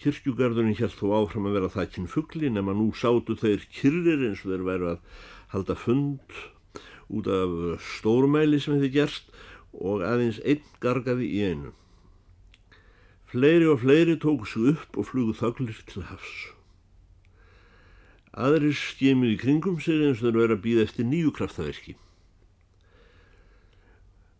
Kirkjugarðurinn 0.03 0.75
hjælt 0.75 0.97
þó 0.99 1.13
áfram 1.21 1.47
að 1.49 1.55
vera 1.59 1.71
þakkinn 1.71 2.09
fuggli 2.11 2.49
nema 2.51 2.75
nú 2.75 2.89
sátu 2.97 3.37
þeir 3.39 3.63
kyrrir 3.71 4.25
eins 4.27 4.43
og 4.43 4.51
þeir 4.51 4.65
væru 4.67 4.89
að 4.91 5.23
halda 5.53 5.75
fund 5.79 6.35
út 7.15 7.29
af 7.31 7.81
stórmæli 7.95 8.59
sem 8.59 8.75
hefði 8.75 8.91
gerst 8.97 9.31
og 9.75 10.03
aðeins 10.05 10.41
einn 10.43 10.63
gargaði 10.83 11.29
í 11.31 11.41
einu. 11.49 11.71
Fleiri 13.31 13.67
og 13.71 13.81
fleiri 13.83 14.15
tóku 14.21 14.47
sig 14.47 14.73
upp 14.75 14.97
og 14.99 15.07
flugu 15.09 15.35
þaglir 15.35 15.79
til 15.89 16.05
hafs. 16.09 16.33
Aðrir 18.35 18.75
skemið 18.75 19.35
í 19.35 19.39
kringum 19.39 19.79
sig 19.79 20.01
eins 20.01 20.19
og 20.19 20.27
þeir 20.27 20.41
verið 20.41 20.57
að 20.57 20.65
býða 20.65 20.87
eftir 20.89 21.07
nýju 21.07 21.31
kraftaverki. 21.35 21.95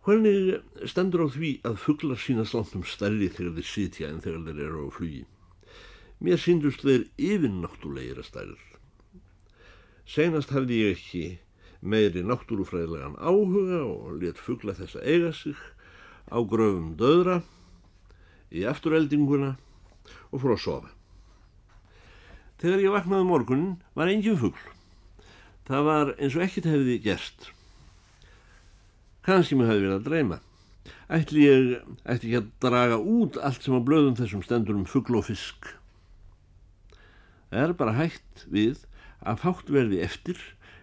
Hvernig 0.05 0.59
stendur 0.85 1.25
á 1.25 1.27
því 1.33 1.51
að 1.65 1.79
fugglar 1.81 2.19
sínast 2.21 2.53
langt 2.53 2.75
um 2.77 2.83
stærri 2.85 3.31
þegar 3.31 3.55
þeir 3.55 3.69
sitja 3.71 4.11
en 4.11 4.21
þegar 4.21 4.43
þeir 4.49 4.59
eru 4.67 4.83
á 4.85 4.89
flugi? 4.93 5.23
Mér 6.23 6.39
síndust 6.39 6.85
þeir 6.85 7.07
yfinnáttúrlegir 7.19 8.21
að 8.21 8.29
stærður. 8.29 8.63
Senast 10.05 10.53
hafði 10.53 10.81
ég 10.83 10.95
ekki 10.95 11.23
meiri 11.85 12.23
náttúrufræðilegan 12.25 13.17
áhuga 13.19 13.81
og 13.85 14.21
let 14.21 14.39
fuggla 14.41 14.75
þess 14.77 14.97
að 14.99 15.09
eiga 15.11 15.31
sig 15.35 15.59
á 16.31 16.37
gröfum 16.41 16.95
döðra, 16.97 17.41
í 18.49 18.63
afturheldinguna 18.69 19.55
og 20.31 20.41
fór 20.41 20.55
að 20.55 20.63
sofa. 20.63 20.91
Þegar 22.61 22.85
ég 22.85 22.95
vaknaði 22.95 23.25
um 23.25 23.31
morgunin 23.33 23.75
var 23.97 24.09
engin 24.09 24.39
fuggl. 24.39 24.71
Það 25.67 25.87
var 25.89 26.11
eins 26.15 26.35
og 26.37 26.43
ekkert 26.45 26.69
hefði 26.71 26.99
gerst. 27.03 27.49
Kanski 29.25 29.57
mér 29.57 29.73
hefði 29.73 29.87
verið 29.87 29.97
að 29.97 30.09
dreyma. 30.09 30.37
Ætli 31.09 31.45
ég 31.45 31.71
ætti 32.05 32.29
ekki 32.29 32.39
að 32.39 32.51
draga 32.61 32.99
út 33.01 33.39
allt 33.41 33.65
sem 33.65 33.73
á 33.73 33.81
blöðum 33.81 34.17
þessum 34.17 34.45
stendur 34.45 34.77
um 34.77 34.85
fuggl 34.89 35.19
og 35.19 35.27
fisk. 35.27 35.73
Er 37.51 37.73
bara 37.77 37.95
hægt 37.97 38.45
við 38.49 38.85
að 39.25 39.41
fátt 39.43 39.71
verði 39.73 40.01
eftir 40.05 40.39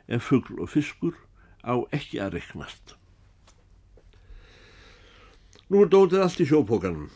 ef 0.09 0.28
fuggl 0.31 0.61
og 0.62 0.71
fiskur 0.73 1.16
á 1.62 1.78
ekki 1.95 2.21
að 2.23 2.38
reknast. 2.38 2.97
Nú 5.71 5.85
er 5.85 5.92
dótið 5.92 6.25
allt 6.25 6.42
í 6.42 6.49
sjópókanum 6.49 7.07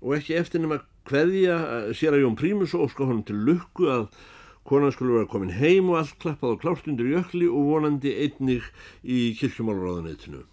og 0.00 0.12
ekki 0.16 0.36
eftir 0.38 0.62
nema 0.62 0.80
hverja 1.08 1.56
sér 1.96 2.16
að 2.16 2.24
Jón 2.24 2.36
Prímus 2.38 2.76
óska 2.76 3.06
honum 3.06 3.24
til 3.26 3.40
lukku 3.48 3.88
að 3.90 4.06
konan 4.68 4.92
skulle 4.94 5.16
vera 5.16 5.30
komin 5.32 5.56
heim 5.56 5.90
og 5.90 6.00
allt 6.00 6.18
klappað 6.22 6.54
og 6.54 6.62
klárt 6.62 6.88
undir 6.90 7.08
jökli 7.10 7.48
og 7.48 7.66
vonandi 7.72 8.12
einnig 8.22 8.66
í 9.02 9.32
kirkjumálráðaneytinu. 9.40 10.44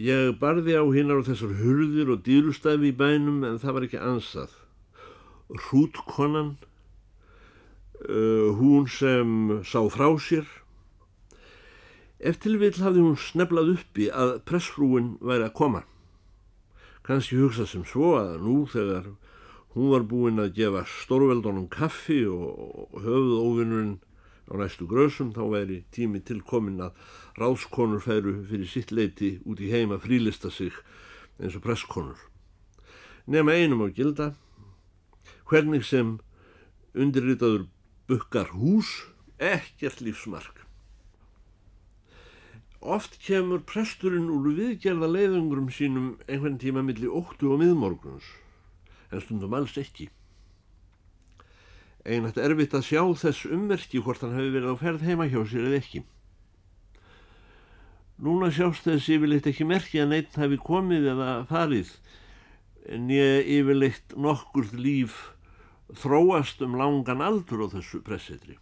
Ég 0.00 0.36
barði 0.40 0.76
á 0.76 0.84
hinnar 0.92 1.22
og 1.22 1.28
þessar 1.28 1.56
hurðir 1.60 2.12
og 2.14 2.22
dýrustæfi 2.26 2.90
í 2.90 2.96
bænum 2.96 3.42
en 3.46 3.58
það 3.62 3.76
var 3.76 3.86
ekki 3.86 4.02
ansað. 4.02 4.52
Hrútkonan, 5.50 6.56
uh, 8.06 8.50
hún 8.58 8.86
sem 8.90 9.62
sá 9.66 9.82
frá 9.90 10.08
sér, 10.18 10.46
eftir 12.20 12.58
vil 12.60 12.74
hafði 12.78 13.06
hún 13.06 13.18
sneflað 13.18 13.74
uppi 13.76 14.10
að 14.12 14.38
pressfrúin 14.46 15.16
væri 15.20 15.48
að 15.48 15.56
koma. 15.58 15.82
Kanski 17.02 17.40
hugsað 17.40 17.72
sem 17.72 17.84
svo 17.88 18.14
að 18.20 18.38
nú 18.44 18.62
þegar 18.70 19.10
Hún 19.70 19.92
var 19.92 20.02
búinn 20.02 20.42
að 20.42 20.56
gefa 20.56 20.80
stórveldunum 20.90 21.68
kaffi 21.70 22.24
og 22.26 22.96
höfuð 23.04 23.34
óvinnurinn 23.38 23.92
á 24.50 24.58
næstu 24.58 24.88
grösum 24.90 25.28
þá 25.30 25.44
væri 25.52 25.76
tími 25.94 26.18
tilkominn 26.26 26.82
að 26.82 26.96
ráðskonur 27.38 28.02
færu 28.02 28.32
fyrir 28.50 28.66
sitt 28.66 28.90
leiti 28.90 29.36
út 29.46 29.62
í 29.62 29.70
heima 29.70 30.00
frílista 30.02 30.50
sig 30.50 30.74
eins 31.38 31.54
og 31.54 31.62
presskonur. 31.62 32.18
Nefna 33.30 33.54
einum 33.54 33.86
á 33.86 33.94
gilda, 33.94 34.32
hvernig 35.50 35.82
sem 35.86 36.18
undirritaður 36.94 37.66
bukkar 38.10 38.52
hús, 38.54 38.90
ekkert 39.38 40.02
lífsmark. 40.04 40.60
Oft 42.80 43.18
kemur 43.20 43.60
presturinn 43.68 44.30
úr 44.32 44.54
viðgerða 44.56 45.10
leiðungurum 45.10 45.68
sínum 45.74 46.14
einhvern 46.26 46.56
tíma 46.62 46.84
millir 46.86 47.12
óttu 47.12 47.50
og 47.52 47.60
miðmorguns 47.60 48.24
en 49.10 49.20
stundum 49.20 49.56
alls 49.58 49.74
ekki. 49.80 50.06
Einat 52.08 52.38
erfitt 52.40 52.72
að 52.78 52.86
sjá 52.86 53.02
þess 53.20 53.50
ummerki 53.52 54.00
hvort 54.00 54.22
hann 54.24 54.32
hefur 54.38 54.54
verið 54.54 54.72
á 54.72 54.76
ferð 54.80 55.04
heima 55.04 55.26
hjá 55.28 55.42
sér 55.44 55.66
eða 55.68 55.80
ekki. 55.82 56.04
Núna 58.20 58.48
sjást 58.52 58.86
þess 58.88 59.10
yfirleitt 59.12 59.50
ekki 59.50 59.66
merki 59.68 60.00
að 60.00 60.14
neitt 60.14 60.40
hafi 60.40 60.56
komið 60.60 61.10
eða 61.12 61.28
farið 61.50 61.92
en 62.88 63.12
ég 63.12 63.52
yfirleitt 63.58 64.16
nokkurð 64.16 64.72
líf 64.80 65.20
þróast 65.98 66.62
um 66.64 66.76
langan 66.78 67.22
aldur 67.24 67.66
á 67.66 67.72
þessu 67.74 68.02
pressetri. 68.04 68.58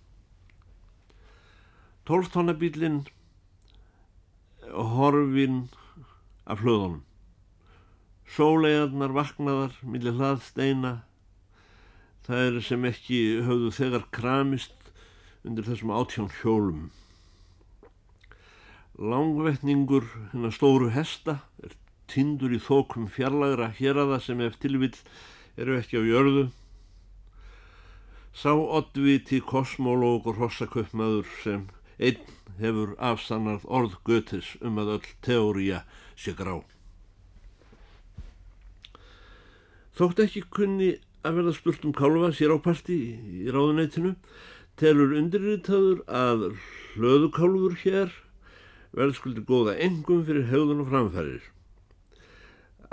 Tólftónabílinn 2.09 3.03
horfin 4.73 5.69
af 6.49 6.63
hlöðunum. 6.65 7.03
Sólegarnar 8.29 9.13
vaknaðar, 9.17 9.77
millir 9.83 10.17
hlaðsteina, 10.17 11.03
það 12.29 12.45
er 12.45 12.61
sem 12.65 12.85
ekki 12.85 13.21
höfðu 13.47 13.71
þegar 13.73 14.09
kramist 14.13 14.93
undir 15.49 15.65
þessum 15.65 15.93
átján 15.97 16.29
hjólum. 16.41 16.89
Langvetningur 18.99 20.09
hennar 20.33 20.53
stóru 20.53 20.91
hesta 20.93 21.39
er 21.65 21.77
tindur 22.11 22.53
í 22.53 22.61
þókum 22.61 23.07
fjarlagra 23.13 23.71
hér 23.79 24.01
að 24.03 24.15
það 24.15 24.25
sem 24.27 24.41
ef 24.45 24.59
tilvill 24.61 24.97
eru 25.57 25.79
ekki 25.79 26.01
á 26.01 26.05
jörðu. 26.05 26.49
Sá 28.39 28.53
oddviti 28.55 29.41
kosmólóg 29.43 30.29
og 30.31 30.37
rossaköpmaður 30.39 31.31
sem 31.43 31.63
einn 31.99 32.21
hefur 32.61 32.93
afsannað 33.03 33.65
orð 33.67 33.97
Götes 34.07 34.53
um 34.63 34.77
að 34.79 34.93
öll 34.93 35.09
teória 35.27 35.81
sé 36.15 36.37
grá. 36.39 36.61
Þótt 39.99 40.23
ekki 40.23 40.45
kunni 40.55 40.93
að 41.27 41.41
verða 41.41 41.55
spurt 41.57 41.89
um 41.89 41.97
kálfa 41.99 42.31
sér 42.39 42.55
á 42.55 42.59
parti 42.63 42.99
í 43.19 43.51
ráðuneytinu 43.51 44.13
telur 44.79 45.17
undirritaður 45.19 46.05
að 46.07 46.45
hlöðukálfur 46.95 47.75
hér 47.83 48.13
verðskuldi 48.95 49.43
góða 49.49 49.75
engum 49.83 50.23
fyrir 50.29 50.47
höfðun 50.53 50.85
og 50.85 50.93
framfærir. 50.93 51.43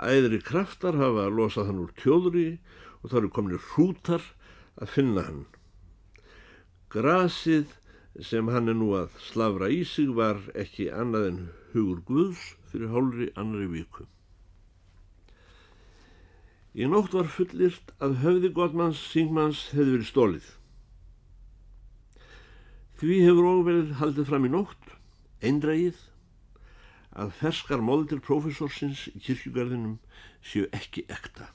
Æðri 0.02 0.42
kraftar 0.42 0.98
hafa 0.98 1.28
losað 1.30 1.70
hann 1.70 1.84
úr 1.84 1.94
tjóðri 2.02 2.48
og 3.04 3.12
það 3.12 3.20
eru 3.20 3.32
kominir 3.38 3.62
hrútar 3.76 4.26
að 4.80 4.92
finna 4.92 5.24
hann. 5.26 5.44
Grasið 6.92 7.72
sem 8.24 8.48
hann 8.52 8.70
er 8.72 8.76
nú 8.78 8.92
að 8.96 9.16
slavra 9.26 9.68
í 9.72 9.82
sig 9.84 10.12
var 10.16 10.40
ekki 10.56 10.88
annað 10.92 11.30
en 11.30 11.40
hugur 11.72 12.02
Guðs 12.08 12.44
fyrir 12.70 12.92
hálfri 12.92 13.30
annari 13.36 13.68
viku. 13.72 14.06
Í 16.76 16.88
nótt 16.92 17.14
var 17.16 17.28
fullirt 17.32 17.94
að 18.04 18.18
höfði 18.20 18.52
Gottmanns 18.56 19.00
Singmanns 19.12 19.62
hefði 19.72 19.94
verið 19.94 20.10
stólið. 20.10 20.48
Því 23.00 23.20
hefur 23.24 23.48
óverið 23.52 23.94
haldið 24.00 24.28
fram 24.28 24.48
í 24.48 24.52
nótt, 24.52 24.90
eindrægið, 25.44 25.98
að 27.16 27.32
ferskar 27.40 27.84
moldir 27.84 28.20
profesorsins 28.24 29.06
í 29.12 29.20
kirkjugarðinum 29.24 29.96
séu 30.44 30.68
ekki 30.76 31.06
ekta. 31.12 31.48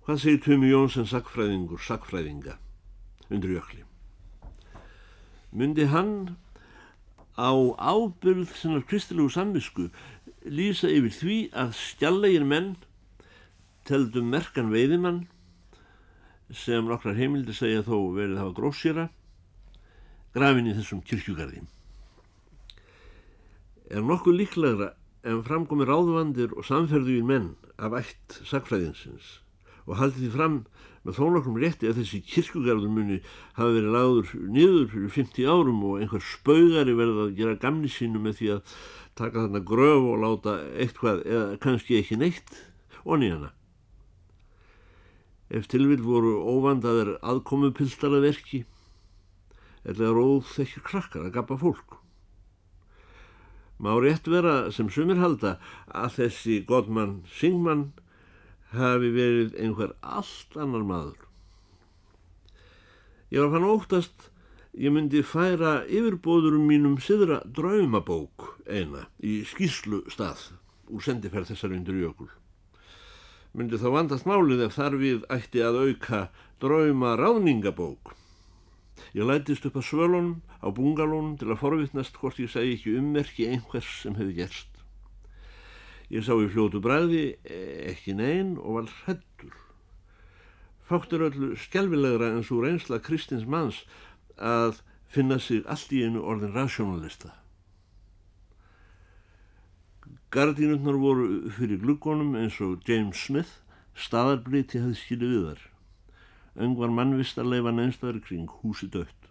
Hvað 0.00 0.22
segir 0.22 0.40
Tumi 0.40 0.70
Jónsson 0.70 1.04
sakfræðingur, 1.04 1.80
sakfræðinga 1.84 2.54
undir 3.28 3.50
jökli? 3.52 3.82
Myndi 5.52 5.84
hann 5.92 6.38
á 7.36 7.52
ábyrð 7.76 8.54
sinnar 8.56 8.86
kristilegu 8.88 9.28
samvisku 9.34 9.90
lýsa 10.48 10.88
yfir 10.88 11.12
því 11.16 11.36
að 11.52 11.74
stjallegir 11.76 12.46
menn 12.48 12.70
teldum 13.84 14.30
merkan 14.32 14.72
veiðimann 14.72 15.26
sem 16.62 16.88
nokkrar 16.88 17.18
heimildi 17.20 17.52
segja 17.54 17.84
þó 17.84 18.10
verið 18.16 18.40
hafa 18.40 18.56
grósjara 18.56 19.06
grafin 20.32 20.70
í 20.70 20.74
þessum 20.78 21.04
kirkjugarði. 21.04 21.60
Er 23.90 24.00
nokkuð 24.06 24.40
líklegra 24.40 24.90
en 25.28 25.44
framkomi 25.44 25.84
ráðvandir 25.84 26.56
og 26.56 26.64
samferðu 26.64 27.20
í 27.20 27.22
menn 27.26 27.52
af 27.76 28.00
ætt 28.00 28.40
sakfræðinsins 28.48 29.40
og 29.90 29.98
haldi 29.98 30.22
því 30.22 30.30
fram 30.36 30.56
með 31.04 31.16
þó 31.16 31.22
nokkrum 31.34 31.60
rétti 31.60 31.88
að 31.88 32.00
þessi 32.00 32.20
kirkjugarður 32.28 32.92
muni 32.92 33.20
hafa 33.56 33.70
verið 33.74 33.94
lagður 33.94 34.32
niður 34.54 34.88
fyrir 34.92 35.14
50 35.16 35.48
árum 35.48 35.84
og 35.88 36.00
einhver 36.00 36.24
spaugari 36.24 36.96
verið 36.98 37.22
að 37.24 37.36
gera 37.38 37.60
gamni 37.62 37.90
sínu 37.90 38.20
með 38.22 38.36
því 38.40 38.50
að 38.56 38.74
taka 39.18 39.46
þarna 39.46 39.62
gröf 39.70 40.10
og 40.10 40.20
láta 40.24 40.58
eitthvað 40.76 41.24
eða 41.24 41.46
kannski 41.64 41.96
ekki 42.00 42.20
neitt 42.20 42.52
onni 43.04 43.30
hana. 43.32 43.54
Ef 45.50 45.66
tilvill 45.72 46.02
voru 46.04 46.36
óvandaðir 46.46 47.16
aðkomupiltar 47.26 48.12
að 48.14 48.28
verki, 48.28 48.60
eða 49.82 50.12
róð 50.14 50.44
þekkir 50.52 50.84
krakkar 50.86 51.26
að 51.26 51.34
gapa 51.40 51.56
fólk. 51.58 51.96
Má 53.80 53.94
rétt 53.96 54.28
vera 54.28 54.68
sem 54.70 54.92
sumir 54.92 55.18
halda 55.18 55.56
að 55.88 56.20
þessi 56.20 56.60
Godmann 56.68 57.22
Singmann 57.32 57.88
hafi 58.74 59.12
verið 59.14 59.56
einhver 59.60 59.94
allt 60.00 60.56
annar 60.56 60.84
maður. 60.86 61.26
Ég 63.30 63.44
var 63.44 63.54
fann 63.54 63.68
óttast, 63.70 64.28
ég 64.74 64.94
myndi 64.94 65.22
færa 65.26 65.80
yfirbóðurum 65.86 66.66
mínum 66.70 66.98
siðra 67.02 67.40
draumabók 67.46 68.52
eina 68.66 69.06
í 69.22 69.40
skýslu 69.46 70.04
stað 70.10 70.50
úr 70.90 71.02
sendiferð 71.06 71.52
þessar 71.52 71.74
undir 71.76 71.98
jökul 72.02 72.30
myndi 73.56 73.78
þá 73.82 73.88
vandast 73.96 74.28
málið 74.30 74.64
ef 74.66 74.76
þar 74.78 74.96
við 75.00 75.22
ætti 75.34 75.62
að 75.66 75.78
auka 75.82 76.20
drauma 76.62 77.16
ráðningabók. 77.18 78.12
Ég 79.16 79.26
lætist 79.26 79.66
upp 79.66 79.80
að 79.80 79.88
svölunum 79.88 80.34
á 80.62 80.68
bungalónum 80.70 81.34
til 81.40 81.50
að 81.50 81.62
forvittnast 81.64 82.18
hvort 82.20 82.38
ég 82.38 82.52
segi 82.52 82.76
ekki 82.76 82.98
ummerki 83.00 83.48
einhvers 83.50 83.88
sem 84.04 84.14
hefði 84.18 84.36
gerst. 84.42 84.69
Ég 86.10 86.24
sá 86.26 86.34
í 86.34 86.48
fljótu 86.50 86.80
bræði 86.82 87.24
ekki 87.90 88.16
neyn 88.18 88.56
og 88.58 88.80
var 88.80 88.88
hrettur. 89.02 89.54
Fáttur 90.88 91.28
öllu 91.28 91.52
skjálfilegra 91.54 92.32
en 92.34 92.42
svo 92.42 92.64
reynsla 92.64 92.98
Kristins 92.98 93.46
manns 93.46 93.84
að 94.36 94.80
finna 95.10 95.38
sig 95.38 95.62
allt 95.70 95.92
í 95.94 96.02
einu 96.02 96.24
orðin 96.26 96.54
rasjónalista. 96.56 97.30
Gardínutnar 100.34 100.98
voru 100.98 101.50
fyrir 101.54 101.78
glukkonum 101.82 102.36
eins 102.38 102.58
og 102.62 102.82
James 102.86 103.18
Smith 103.18 103.60
staðarbliti 103.94 104.82
hafði 104.82 104.98
skilu 104.98 105.30
við 105.30 105.46
þar. 105.48 105.66
öngvar 106.60 106.90
mannvistarleifa 106.90 107.70
neinstæður 107.72 108.20
kring 108.26 108.50
húsi 108.60 108.88
dött. 108.90 109.28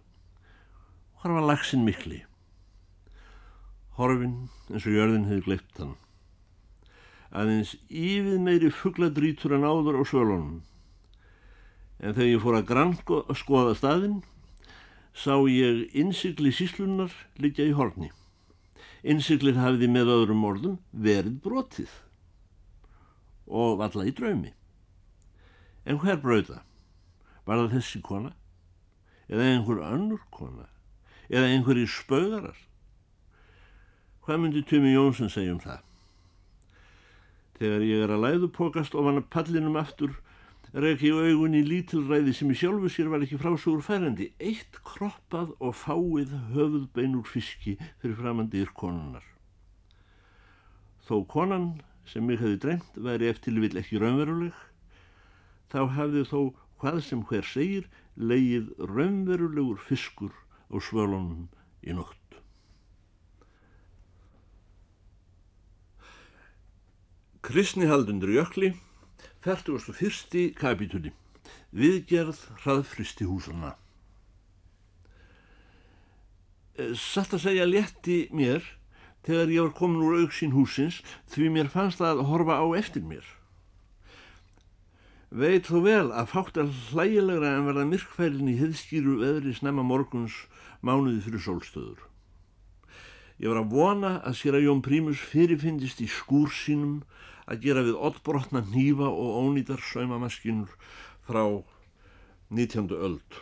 Hvar 1.20 1.36
var 1.36 1.48
lagsin 1.52 1.84
mikli? 1.84 2.24
Horfin 4.00 4.48
eins 4.72 4.88
og 4.88 4.96
jörðin 4.96 5.28
hefði 5.28 5.46
gleipt 5.48 5.82
hann. 5.82 5.98
Aðeins 7.30 7.76
yfið 7.88 8.40
meiri 8.42 8.72
fuggladrítur 8.74 9.54
en 9.58 9.68
áður 9.68 10.02
á 10.02 10.04
svölunum. 10.10 10.62
En 12.02 12.16
þegar 12.16 12.32
ég 12.32 12.44
fór 12.44 12.58
að 12.58 12.70
grann 12.72 12.96
skoða 13.38 13.76
staðinn 13.78 14.22
sá 15.14 15.36
ég 15.52 15.90
innsikli 15.94 16.52
síslunar 16.56 17.14
liggja 17.38 17.68
í 17.70 17.76
horni. 17.78 18.10
Innsiklið 19.04 19.60
hafiði 19.60 19.90
með 19.92 20.14
öðrum 20.16 20.46
orðum 20.48 20.80
verið 20.92 21.38
brotið 21.44 21.92
og 23.50 23.78
valla 23.82 24.08
í 24.08 24.14
draumi. 24.16 24.54
En 25.86 26.00
hver 26.02 26.20
brauða? 26.22 26.64
Var 27.46 27.62
það 27.62 27.76
þessi 27.78 28.02
kona? 28.06 28.34
Eða 29.30 29.52
einhver 29.54 29.84
önnur 29.86 30.24
kona? 30.34 30.66
Eða 31.30 31.52
einhverjir 31.54 31.90
spauðarar? 31.94 32.58
Hvað 34.26 34.42
myndi 34.42 34.66
Tumi 34.66 34.96
Jónsson 34.96 35.32
segja 35.34 35.54
um 35.54 35.62
það? 35.62 35.89
Þegar 37.60 37.84
ég 37.84 38.04
er 38.06 38.12
að 38.16 38.24
læðupokast 38.24 38.94
ofan 38.96 39.20
að 39.20 39.30
pallinum 39.36 39.78
aftur 39.80 40.14
rek 40.72 41.02
ég 41.04 41.18
augun 41.18 41.58
í 41.58 41.64
lítilræði 41.66 42.32
sem 42.38 42.52
í 42.54 42.56
sjálfu 42.56 42.92
sér 42.94 43.10
var 43.12 43.26
ekki 43.26 43.40
frásúr 43.42 43.82
færandi, 43.84 44.30
eitt 44.40 44.78
kroppað 44.86 45.56
og 45.58 45.76
fáið 45.76 46.36
höfuðbein 46.54 47.18
úr 47.20 47.28
fiski 47.28 47.76
fyrir 48.00 48.16
framandir 48.20 48.72
konunar. 48.78 49.26
Þó 51.10 51.26
konan 51.28 51.72
sem 52.08 52.26
mig 52.26 52.40
hefði 52.40 52.62
dreymt 52.64 53.00
væri 53.10 53.28
eftir 53.34 53.58
vil 53.60 53.76
ekki 53.82 54.00
raunveruleg, 54.02 54.54
þá 55.74 55.82
hefði 55.98 56.26
þó 56.30 56.40
hvað 56.80 57.02
sem 57.10 57.26
hver 57.28 57.50
segir 57.50 57.90
leið 58.16 58.72
raunverulegur 58.80 59.82
fiskur 59.90 60.32
á 60.70 60.78
svölunum 60.78 61.50
í 61.82 61.98
nótt. 61.98 62.29
Kristni 67.42 67.88
haldundur 67.88 68.30
Jökli 68.34 68.74
Fertugastu 69.44 69.94
fyrsti 69.96 70.50
kapitúli 70.58 71.14
Viðgerð 71.72 72.42
hraðfristi 72.64 73.28
húsana 73.30 73.76
eh, 76.76 76.92
Satt 76.98 77.38
að 77.38 77.46
segja 77.48 77.70
létti 77.70 78.26
mér 78.36 78.66
þegar 79.28 79.54
ég 79.54 79.66
var 79.68 79.74
komin 79.78 80.04
úr 80.04 80.20
auksín 80.24 80.56
húsins 80.56 81.00
því 81.32 81.52
mér 81.56 81.72
fannst 81.72 82.02
það 82.02 82.24
að 82.24 82.30
horfa 82.32 82.60
á 82.60 82.66
eftir 82.80 83.06
mér. 83.06 83.26
Veit 85.30 85.68
þó 85.70 85.80
vel 85.86 86.08
að 86.10 86.32
fátt 86.32 86.58
að 86.58 86.72
hlægilegra 86.90 87.52
en 87.58 87.68
verða 87.70 87.88
myrkfælin 87.92 88.50
í 88.50 88.58
hiðskýru 88.58 89.20
veðri 89.22 89.54
snemma 89.54 89.86
morguns 89.86 90.46
mánuði 90.82 91.22
fyrir 91.28 91.46
sólstöður. 91.46 92.09
Ég 93.40 93.48
var 93.48 93.62
að 93.62 93.72
vona 93.72 94.10
að 94.28 94.36
sér 94.36 94.58
að 94.58 94.66
Jón 94.66 94.82
Prímus 94.84 95.20
fyrirfindist 95.24 96.02
í 96.04 96.10
skúr 96.12 96.52
sínum 96.52 96.98
að 97.48 97.62
gera 97.64 97.86
við 97.88 97.96
oddbrotna 97.96 98.66
nýfa 98.68 99.08
og 99.08 99.38
ónýtar 99.46 99.80
saumamaskinur 99.80 100.74
frá 101.24 101.46
19. 102.52 102.92
öld. 102.92 103.40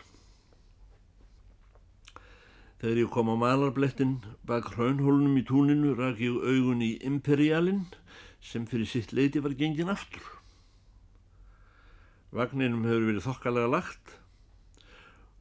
Þegar 2.78 3.02
ég 3.02 3.10
kom 3.10 3.32
á 3.34 3.36
malarblettin 3.42 4.14
bak 4.46 4.70
hraunhólunum 4.76 5.34
í 5.40 5.46
túninu 5.50 5.96
rak 5.98 6.22
ég 6.22 6.38
augun 6.46 6.84
í 6.86 6.94
Imperialin 7.02 7.88
sem 8.38 8.70
fyrir 8.70 8.86
sitt 8.86 9.10
leiti 9.10 9.42
var 9.42 9.58
gengin 9.58 9.90
aftur. 9.90 10.22
Vagninum 12.30 12.86
hefur 12.86 13.10
verið 13.10 13.26
þokkalega 13.26 13.74
lagt 13.74 14.18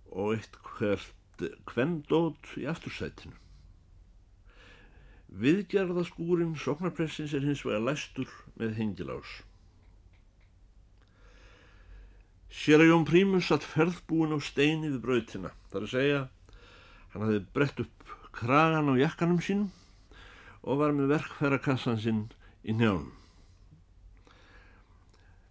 og 0.09 0.33
eitt 0.33 0.57
hvert 0.65 1.45
kvendót 1.69 2.57
í 2.57 2.65
aftursætinu. 2.65 3.37
Viðgerðaskúrin 5.37 6.55
sóknarpressins 6.57 7.35
er 7.37 7.45
hins 7.45 7.61
vegar 7.65 7.83
læstur 7.85 8.31
með 8.57 8.77
hengilás. 8.79 9.33
Sér 12.49 12.81
að 12.81 12.89
Jón 12.89 13.05
Prímus 13.05 13.49
satt 13.51 13.65
ferðbúin 13.67 14.33
á 14.33 14.39
steini 14.41 14.89
við 14.89 15.01
brautina. 15.03 15.51
Það 15.69 15.77
er 15.79 15.85
að 15.85 15.93
segja, 15.93 16.21
hann 17.13 17.25
hafði 17.27 17.41
brett 17.53 17.83
upp 17.83 18.15
kragan 18.37 18.89
á 18.89 18.93
jakkanum 18.97 19.43
sínum 19.43 19.69
og 20.63 20.81
var 20.81 20.95
með 20.95 21.13
verkfærakassan 21.13 22.01
sinn 22.01 22.23
í 22.65 22.73
njánum. 22.73 23.11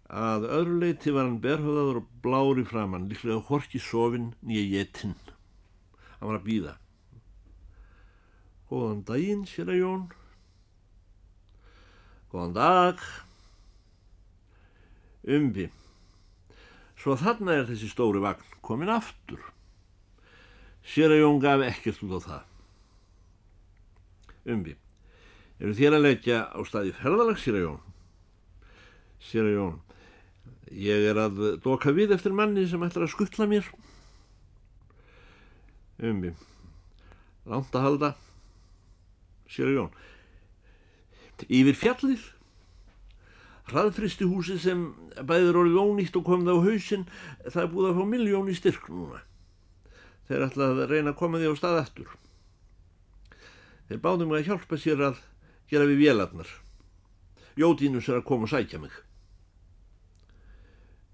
Að 0.07 0.49
öðru 0.55 0.75
leiti 0.81 1.11
var 1.11 1.27
hann 1.27 1.39
berhauðaður 1.43 2.01
og 2.01 2.11
blári 2.23 2.63
framann, 2.67 3.07
líklega 3.11 3.39
horki 3.49 3.79
sofinn 3.79 4.33
nýja 4.41 4.67
jetinn. 4.77 5.15
Hann 6.19 6.29
var 6.29 6.39
að 6.39 6.45
býða. 6.47 6.75
Góðan 8.67 9.05
daginn, 9.07 9.45
sér 9.47 9.69
að 9.71 9.79
Jón. 9.79 10.01
Góðan 12.33 12.55
dag. 12.57 13.03
Umbi. 15.23 15.69
Svo 16.99 17.15
þarna 17.15 17.55
er 17.55 17.69
þessi 17.69 17.87
stóri 17.93 18.19
vagn 18.19 18.43
komin 18.65 18.91
aftur. 18.91 19.39
Sér 20.83 21.15
að 21.15 21.23
Jón 21.23 21.39
gaf 21.43 21.63
ekkert 21.63 22.03
út 22.03 22.17
á 22.19 22.27
það. 22.27 22.43
Umbi. 24.57 24.75
Eru 25.63 25.73
þér 25.79 25.97
að 25.97 26.05
leggja 26.09 26.43
á 26.51 26.59
staði 26.67 26.93
ferðalag, 26.99 27.39
sér 27.39 27.61
að 27.61 27.67
Jón? 27.69 27.81
Sér 29.23 29.47
að 29.47 29.55
Jón. 29.55 29.81
Ég 30.75 31.07
er 31.07 31.23
að 31.23 31.41
doka 31.63 31.95
við 31.95 32.11
eftir 32.17 32.35
manni 32.35 32.67
sem 32.67 32.83
ætlar 32.83 33.07
að 33.07 33.15
skuttla 33.15 33.47
mér. 33.47 33.71
Umbi. 36.03 36.35
Lánt 37.47 37.71
að 37.71 37.85
halda 37.87 38.15
sér 39.51 39.73
Jón. 39.75 39.93
Yfir 41.47 41.77
fjallið 41.77 42.27
hraðfristi 43.67 44.27
húsi 44.27 44.55
sem 44.61 44.85
bæður 45.27 45.63
orðið 45.63 45.81
ónýtt 45.81 46.15
og 46.17 46.27
kom 46.27 46.45
það 46.47 46.61
á 46.61 46.65
hausin 46.67 47.09
það 47.49 47.63
er 47.63 47.73
búið 47.73 47.89
að 47.89 47.97
fá 47.97 48.05
miljón 48.13 48.53
í 48.53 48.55
styrk 48.57 48.87
núna. 48.93 49.19
Þeir 50.27 50.47
ætlaði 50.47 50.85
að 50.85 50.93
reyna 50.93 51.13
að 51.13 51.19
koma 51.19 51.41
því 51.41 51.51
á 51.51 51.55
stað 51.59 51.81
eftir 51.83 52.15
þeir 53.87 54.01
báðum 54.03 54.33
að 54.35 54.47
hjálpa 54.49 54.79
sér 54.79 55.03
að 55.09 55.19
gera 55.71 55.87
við 55.87 56.01
vélarnar. 56.03 56.49
Jótínus 57.57 58.09
er 58.11 58.19
að 58.19 58.27
koma 58.27 58.47
og 58.47 58.51
sækja 58.51 58.81
mig. 58.81 58.93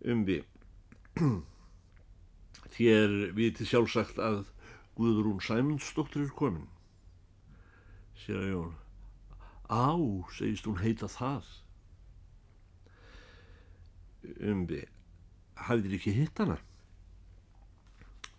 Þér 0.04 0.24
við. 0.28 0.44
Til 3.58 3.70
sjálfsagt 3.70 4.18
að 4.18 4.44
Guðrún 4.98 5.42
Sæmundsdóttir 5.42 6.26
er 6.26 6.34
komin 6.38 6.73
sér 8.20 8.50
Jón. 8.52 8.74
Á, 9.70 9.96
segist 10.38 10.68
hún 10.68 10.80
heita 10.82 11.10
það. 11.12 11.48
Umbi, 14.40 14.84
hafðir 15.68 15.98
ekki 15.98 16.14
hitt 16.16 16.40
hana? 16.40 16.60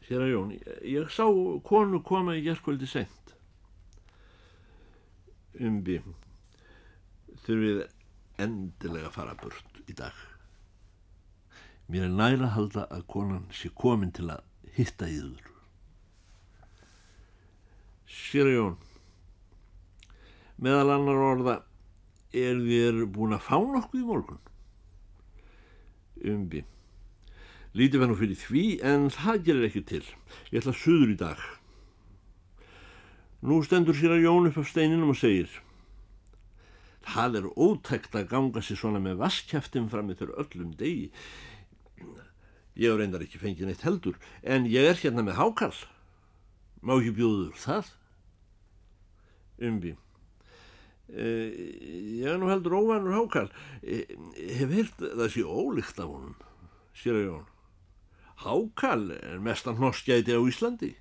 Sér 0.05 0.27
Jón, 0.31 0.55
ég 0.85 1.11
sá 1.13 1.27
konu 1.65 2.03
koma 2.05 2.37
í 2.37 2.45
gerðkvöldi 2.45 2.89
sent. 2.89 3.35
Umbi, 5.61 6.01
þurfið 7.45 7.85
endilega 8.45 9.11
fara 9.15 9.37
burt 9.39 9.83
í 9.89 9.97
dag. 9.97 10.15
Mér 11.89 12.09
er 12.09 12.17
næra 12.17 12.49
að 12.49 12.55
halda 12.57 12.87
að 12.95 13.05
konan 13.13 13.45
sé 13.53 13.69
komin 13.77 14.13
til 14.17 14.31
að 14.33 14.45
hitta 14.77 15.09
í 15.11 15.19
þur. 15.21 15.51
Meðal 20.63 20.95
annar 20.95 21.23
orða 21.33 21.57
er 22.35 22.61
þér 22.63 23.03
búin 23.15 23.35
að 23.35 23.47
fá 23.47 23.57
nokkuð 23.59 24.01
í 24.01 24.07
morgun? 24.07 24.41
Umbi. 26.35 26.63
Lítið 27.75 28.05
verður 28.05 28.21
fyrir 28.21 28.39
því 28.39 28.65
en 28.87 29.09
það 29.11 29.41
gerir 29.49 29.69
ekki 29.69 29.83
til. 29.89 30.05
Ég 30.53 30.61
ætla 30.61 30.75
að 30.75 30.81
suður 30.83 31.15
í 31.15 31.17
dag. 31.19 31.41
Nú 33.45 33.59
stendur 33.67 33.99
sér 33.99 34.15
að 34.15 34.25
Jón 34.25 34.49
upp 34.49 34.61
af 34.63 34.71
steininum 34.71 35.13
og 35.13 35.21
segir 35.21 35.51
það 37.05 37.35
er 37.41 37.49
ótækt 37.61 38.15
að 38.17 38.31
ganga 38.31 38.63
sér 38.65 38.79
svona 38.81 39.01
með 39.03 39.19
vaskjæftin 39.21 39.91
fram 39.93 40.09
þurr 40.15 40.39
öllum 40.41 40.71
degi. 40.79 41.11
Ég 42.81 42.97
reyndar 42.97 43.23
ekki 43.27 43.43
fengið 43.43 43.69
neitt 43.69 43.85
heldur 43.85 44.17
en 44.43 44.65
ég 44.71 44.89
er 44.89 44.97
hérna 45.03 45.27
með 45.27 45.37
hákall 45.39 45.77
má 46.83 46.97
ekki 46.97 47.15
bjóður 47.19 47.53
það? 47.61 47.93
Umbi 49.63 49.95
ég 51.13 52.29
er 52.29 52.39
nú 52.41 52.49
heldur 52.49 52.79
óvanur 52.81 53.19
hákall 53.19 53.51
eh, 53.83 54.09
hef 54.57 54.71
heilt 54.73 55.03
það 55.03 55.27
sé 55.35 55.45
ólíkt 55.45 56.01
af 56.01 56.09
honum 56.09 56.39
sér 56.97 57.19
að 57.19 57.27
jón 57.29 57.51
hákall 58.45 59.11
er 59.15 59.39
mestan 59.39 59.79
hnoskjæti 59.79 60.35
á 60.35 60.41
Íslandi. 60.43 60.95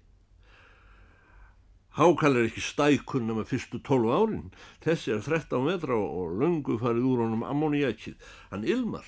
Hákall 1.93 2.37
er 2.37 2.47
ekki 2.49 2.61
stækunna 2.63 3.35
með 3.37 3.49
fyrstu 3.51 3.79
12 3.85 4.13
árin. 4.17 4.45
Þessi 4.81 5.13
er 5.13 5.25
13 5.25 5.65
metra 5.65 5.97
og 5.97 6.37
lungu 6.39 6.79
farið 6.81 7.09
úr 7.09 7.25
honum 7.25 7.43
ammoniakið 7.45 8.15
hann 8.51 8.65
ilmar. 8.65 9.05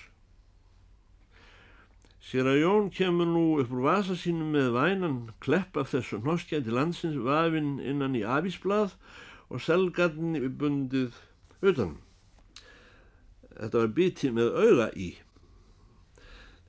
Sér 2.25 2.49
að 2.49 2.61
Jón 2.63 2.89
kemur 2.89 3.29
nú 3.29 3.45
upp 3.61 3.73
úr 3.73 3.85
vasa 3.85 4.17
sínum 4.17 4.53
með 4.53 4.71
vænan 4.73 5.17
klepp 5.45 5.77
af 5.77 5.91
þessu 5.93 6.23
hnoskjandi 6.23 6.73
landsins 6.73 7.19
vafinn 7.21 7.77
innan 7.77 8.17
í 8.17 8.23
afísblað 8.25 8.95
og 8.97 9.24
selgarni 9.61 10.47
bundið 10.49 11.15
utan. 11.65 11.97
Þetta 13.55 13.83
var 13.83 13.93
biti 13.95 14.31
með 14.35 14.57
auga 14.59 14.89
í. 14.97 15.11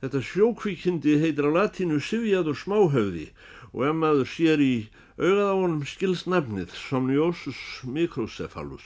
Þetta 0.02 0.20
sjókvíkindi 0.22 1.16
heitir 1.22 1.48
á 1.48 1.56
latínu 1.56 1.98
Sivjað 2.04 2.52
og 2.52 2.60
smáhauði 2.60 3.30
og 3.72 3.86
ef 3.88 3.96
maður 3.96 4.28
sér 4.30 4.62
í 4.62 4.74
augað 5.16 5.48
á 5.48 5.56
honum 5.56 5.82
skilsnafnið 5.88 6.76
Somniosus 6.76 7.62
microcephalus. 7.88 8.84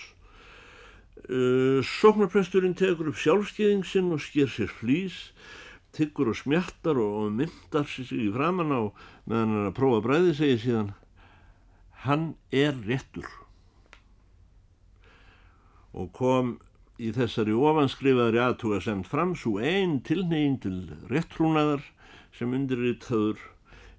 Uh, 1.29 1.83
Sóknarpresturinn 1.85 2.79
tekur 2.79 3.11
upp 3.11 3.18
sjálfskeiðing 3.20 3.85
sinn 3.85 4.14
og 4.14 4.22
sker 4.24 4.48
sér 4.48 4.70
flýs 4.72 5.18
tyggur 5.96 6.31
og 6.31 6.38
smjattar 6.38 6.98
og 7.03 7.35
myndar 7.35 7.87
sér 7.90 8.14
í 8.16 8.31
framann 8.33 8.72
á 8.72 8.81
meðan 9.26 9.55
hann 9.57 9.68
að 9.68 9.76
prófa 9.76 10.03
bræði 10.07 10.35
segir 10.38 10.64
síðan 10.64 10.90
hann 12.07 12.26
er 12.55 12.79
réttur 12.87 13.29
og 15.92 16.11
kom 16.16 16.57
í 17.00 17.11
þessari 17.16 17.55
ofanskrifaðri 17.57 18.42
aðtuga 18.44 18.81
semt 18.85 19.09
fram 19.09 19.35
svo 19.38 19.59
einn 19.59 20.00
tilneying 20.07 20.59
til 20.64 20.76
réttrúnaðar 21.11 21.85
sem 22.37 22.53
undirritaður 22.57 23.40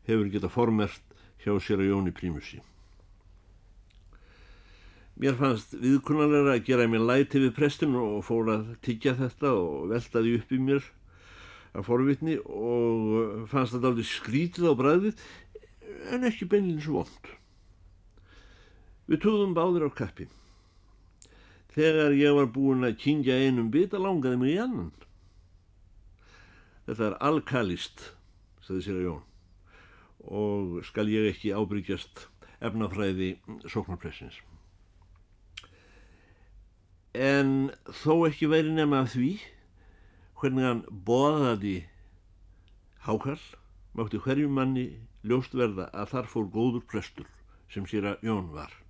hefur 0.07 0.29
geta 0.33 0.51
formert 0.51 1.01
hjá 1.41 1.55
sér 1.59 1.81
að 1.81 1.91
Jóni 1.91 2.13
Prímusi 2.15 2.61
Mér 5.21 5.35
fannst 5.37 5.75
viðkunnarlega 5.77 6.55
að 6.55 6.63
gera 6.65 6.87
mér 6.89 7.03
læti 7.05 7.41
við 7.43 7.51
prestin 7.53 7.93
og 7.99 8.23
fór 8.25 8.47
að 8.55 8.71
tyggja 8.85 9.13
þetta 9.19 9.51
og 9.53 9.91
veltaði 9.91 10.37
upp 10.39 10.53
í 10.55 10.57
mér 10.57 10.87
af 11.77 11.85
forvitni 11.85 12.39
og 12.41 13.45
fannst 13.51 13.75
þetta 13.75 13.91
aldrei 13.91 14.07
skrítið 14.07 14.71
á 14.71 14.73
bræðið 14.79 15.25
en 16.15 16.25
ekki 16.25 16.47
beinilins 16.49 16.89
vond. 16.89 17.29
Við 19.11 19.21
túðum 19.27 19.53
báðir 19.53 19.85
á 19.85 19.89
kappi. 19.93 20.25
Þegar 21.71 22.15
ég 22.17 22.35
var 22.35 22.49
búin 22.51 22.83
að 22.83 22.97
kingja 22.99 23.37
einum 23.39 23.69
bita 23.71 23.99
langaði 24.01 24.39
mig 24.41 24.55
í 24.55 24.59
annan. 24.59 24.91
Þetta 26.87 27.05
er 27.07 27.17
alkalist, 27.23 28.01
sagði 28.65 28.81
sér 28.83 28.97
að 28.97 29.05
Jón, 29.05 29.21
og 30.41 30.73
skal 30.83 31.07
ég 31.11 31.29
ekki 31.29 31.53
ábyrgjast 31.55 32.25
efnafræði 32.59 33.29
sóknarpressins. 33.71 34.41
En 37.15 37.71
þó 38.01 38.27
ekki 38.27 38.51
væri 38.51 38.75
nema 38.75 39.03
af 39.05 39.13
því 39.15 39.31
hvernig 40.41 40.67
hann 40.67 40.83
boðaði 41.07 41.77
hákall 43.05 43.41
mátti 43.95 44.21
hverjum 44.23 44.55
manni 44.57 44.85
ljóst 45.27 45.55
verða 45.57 45.89
að 45.93 46.13
þar 46.15 46.31
fór 46.31 46.47
góður 46.53 46.85
prestur 46.87 47.27
sem 47.71 47.85
sér 47.87 48.13
að 48.13 48.27
Jón 48.27 48.47
var. 48.55 48.80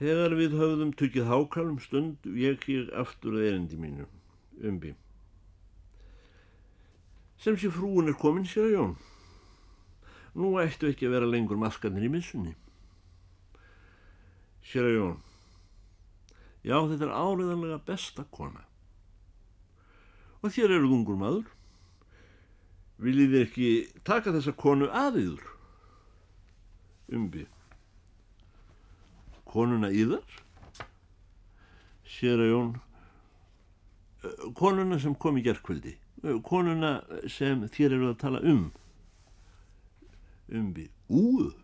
Þegar 0.00 0.34
við 0.34 0.56
höfðum 0.58 0.92
tukið 0.98 1.28
hákall 1.30 1.68
um 1.70 1.80
stund 1.82 2.26
ég 2.38 2.66
aftur 2.98 3.38
að 3.38 3.48
erindi 3.50 3.78
mínu 3.78 4.08
umbi. 4.62 4.94
Sem 7.38 7.56
sé 7.60 7.70
frúin 7.70 8.10
er 8.10 8.18
komin 8.18 8.46
sér 8.48 8.68
að 8.68 8.74
Jón. 8.74 8.92
Nú 10.34 10.54
ættu 10.58 10.90
ekki 10.90 11.06
að 11.06 11.16
vera 11.18 11.30
lengur 11.30 11.60
maskarnir 11.60 12.08
í 12.08 12.10
missunni. 12.10 12.54
Sér 14.66 14.88
að 14.88 14.96
Jón. 14.98 15.18
Já, 16.64 16.78
þetta 16.80 17.04
er 17.06 17.18
áriðanlega 17.18 17.82
besta 17.86 18.24
kona 18.32 18.64
og 20.44 20.52
þér 20.52 20.74
eruð 20.76 20.92
ungur 20.98 21.16
maður. 21.16 21.44
Viljið 23.00 23.30
þið 23.32 23.42
ekki 23.46 23.68
taka 24.06 24.32
þessa 24.34 24.52
konu 24.60 24.90
aðiður? 24.92 25.46
Umbi. 27.16 27.46
Konuna 29.54 29.86
íðar? 29.94 30.24
Sér 32.10 32.40
að 32.42 32.48
Jón. 32.50 32.72
Konuna 34.58 34.98
sem 34.98 35.14
kom 35.14 35.38
í 35.38 35.44
gerðkvöldi. 35.46 35.92
Konuna 36.42 36.96
sem 37.30 37.62
þér 37.76 37.94
eru 37.94 38.08
að 38.10 38.18
tala 38.24 38.40
um. 38.42 38.64
Umbi. 40.50 40.88
Úð? 41.06 41.54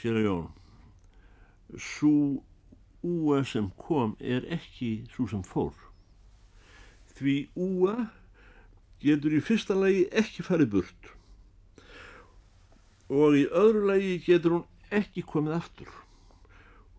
Sér 0.00 0.22
að 0.22 0.26
Jón. 0.30 0.48
Sú 1.76 2.14
úa 3.04 3.44
sem 3.44 3.68
kom 3.76 4.16
er 4.24 4.48
ekki 4.56 5.02
svo 5.12 5.28
sem 5.28 5.44
fór. 5.44 5.76
Því 7.12 7.36
úa 7.60 8.08
getur 9.04 9.36
í 9.36 9.44
fyrsta 9.44 9.76
lagi 9.76 10.06
ekki 10.16 10.48
farið 10.48 10.78
burt 10.78 11.12
og 13.12 13.34
í 13.36 13.42
öðru 13.50 13.82
lagi 13.90 14.12
getur 14.24 14.54
hún 14.56 14.68
ekki 14.94 15.24
komið 15.26 15.58
aftur. 15.58 15.90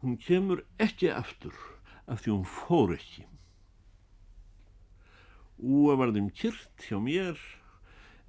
Hún 0.01 0.17
kemur 0.19 0.63
ekki 0.81 1.11
aftur 1.13 1.55
af 2.07 2.23
því 2.23 2.33
hún 2.33 2.47
fór 2.49 2.95
ekki. 2.97 3.25
Úa 5.63 5.95
var 5.95 6.11
þeim 6.11 6.31
kyrt 6.35 6.87
hjá 6.87 6.97
mér 6.99 7.39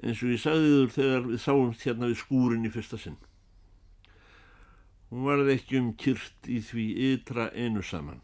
eins 0.03 0.21
og 0.23 0.35
ég 0.35 0.43
sagði 0.43 0.71
þur 0.75 0.93
þegar 0.95 1.25
við 1.31 1.41
sáumst 1.43 1.87
hérna 1.87 2.11
við 2.11 2.21
skúrin 2.21 2.67
í 2.67 2.73
fyrsta 2.75 2.99
sinn. 3.01 3.19
Hún 5.11 5.27
varði 5.29 5.55
ekki 5.55 5.79
um 5.81 5.93
kyrt 5.99 6.49
í 6.51 6.61
því 6.65 6.87
ytra 7.13 7.49
einu 7.55 7.83
saman. 7.87 8.21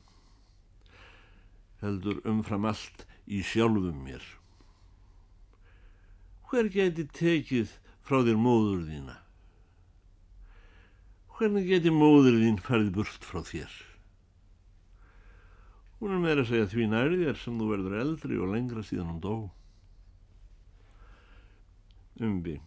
Heldur 1.80 2.20
umfram 2.28 2.66
allt 2.68 3.06
í 3.30 3.42
sjálfum 3.46 4.02
mér. 4.04 4.22
Hver 6.50 6.66
geti 6.74 7.06
tekið 7.06 7.76
frá 8.02 8.24
þér 8.26 8.40
móður 8.42 8.82
þína? 8.88 9.16
Hvernig 11.40 11.70
geti 11.70 11.88
móður 11.88 12.34
þín 12.36 12.58
farið 12.60 12.88
burt 12.98 13.22
frá 13.24 13.40
þér? 13.48 13.72
Hún 15.96 16.10
er 16.12 16.18
meira 16.20 16.42
að 16.44 16.50
segja 16.50 16.66
því 16.68 16.88
nærið 16.92 17.22
þér 17.22 17.38
sem 17.40 17.54
þú 17.56 17.68
verður 17.70 17.94
eldri 17.96 18.36
og 18.36 18.50
lengra 18.52 18.82
síðan 18.84 19.08
hún 19.08 19.22
dó. 19.24 19.36
Umbi. 22.28 22.58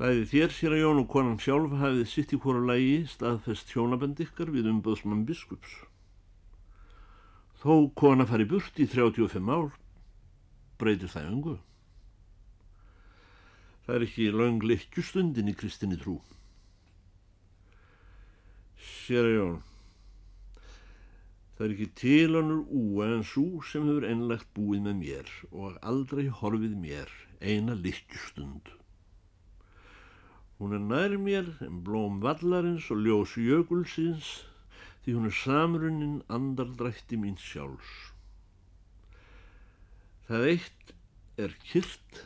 Bæði 0.00 0.24
þér 0.30 0.54
sér 0.56 0.78
að 0.78 0.80
Jón 0.80 1.02
og 1.02 1.10
konan 1.12 1.36
sjálf 1.44 1.76
hafið 1.76 2.08
sitt 2.08 2.32
í 2.32 2.40
hvora 2.40 2.64
lægi 2.70 2.96
staðfest 3.12 3.76
hjónabend 3.76 4.24
ykkar 4.24 4.54
við 4.56 4.70
umböðsmann 4.72 5.26
biskups. 5.28 5.76
Þó 7.60 7.92
kona 8.00 8.24
fari 8.32 8.48
burt 8.48 8.80
í 8.80 8.88
35 8.88 9.52
ár, 9.52 9.76
breytir 10.80 11.12
það 11.12 11.30
öngu. 11.34 11.58
Það 13.84 14.00
er 14.00 14.08
ekki 14.08 14.32
laung 14.32 14.64
lekkjustundin 14.64 15.52
í 15.52 15.58
kristinni 15.60 16.00
trú. 16.00 16.16
Sér 18.88 19.28
að 19.28 19.34
jón, 19.34 19.54
það 21.56 21.64
er 21.66 21.74
ekki 21.74 21.88
tilonur 22.00 22.64
úa 22.80 23.06
en 23.16 23.24
svo 23.26 23.62
sem 23.66 23.86
hefur 23.88 24.06
einlegt 24.08 24.50
búið 24.56 24.84
með 24.84 24.98
mér 25.02 25.32
og 25.50 25.78
aldrei 25.92 26.26
horfið 26.40 26.76
mér 26.82 27.14
eina 27.40 27.74
lekkjustund. 27.78 28.70
Hún 30.58 30.74
er 30.74 30.84
nær 30.84 31.16
mér 31.22 31.50
en 31.66 31.82
blóm 31.86 32.20
vallarins 32.22 32.88
og 32.94 33.02
ljós 33.06 33.36
jökulsins 33.38 34.30
því 35.02 35.16
hún 35.16 35.28
er 35.30 35.36
samrunnin 35.40 36.16
andardrætti 36.38 37.18
mín 37.20 37.36
sjálfs. 37.40 37.92
Það 40.28 40.48
eitt 40.54 40.96
er 41.40 41.54
kyrt 41.70 42.24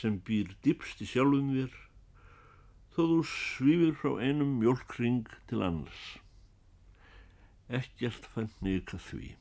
sem 0.00 0.16
býr 0.24 0.56
dýpst 0.64 1.04
í 1.04 1.08
sjálfum 1.08 1.52
þér 1.54 1.76
þó 2.98 3.04
þú 3.06 3.18
svífir 3.30 3.92
frá 3.94 4.16
einum 4.18 4.56
mjölkring 4.58 5.28
til 5.46 5.62
annars. 5.62 6.06
Ekkert 7.70 8.26
fann 8.32 8.50
nýka 8.64 8.98
því. 8.98 9.36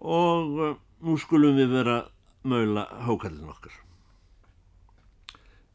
Og 0.00 0.56
uh, 0.56 0.78
nú 1.04 1.18
skulum 1.20 1.60
við 1.60 1.74
vera 1.74 1.98
möula 2.48 2.86
hákallin 3.04 3.52
okkar. 3.52 3.76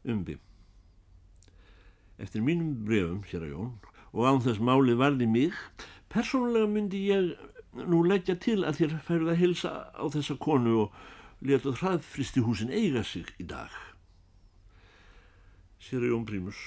Umbi. 0.02 0.40
Eftir 2.18 2.42
mínum 2.42 2.74
brefum, 2.88 3.22
hér 3.30 3.46
að 3.46 3.52
Jón, 3.52 3.72
og 4.10 4.26
án 4.26 4.42
þess 4.42 4.58
máli 4.58 4.96
varði 4.98 5.30
mig, 5.30 5.54
persónulega 6.10 6.72
myndi 6.72 7.06
ég 7.12 7.34
nú 7.86 8.02
leggja 8.02 8.34
til 8.42 8.64
að 8.64 8.80
þér 8.80 8.98
færðu 9.06 9.34
að 9.36 9.42
hilsa 9.44 9.76
á 9.94 10.04
þessa 10.10 10.34
konu 10.42 10.80
og 10.86 11.02
leta 11.46 11.76
hraðfristi 11.78 12.42
húsin 12.42 12.74
eiga 12.74 13.04
sig 13.06 13.30
í 13.38 13.46
dag. 13.46 13.70
Sér 15.86 16.06
Jón 16.10 16.26
Prímus. 16.26 16.58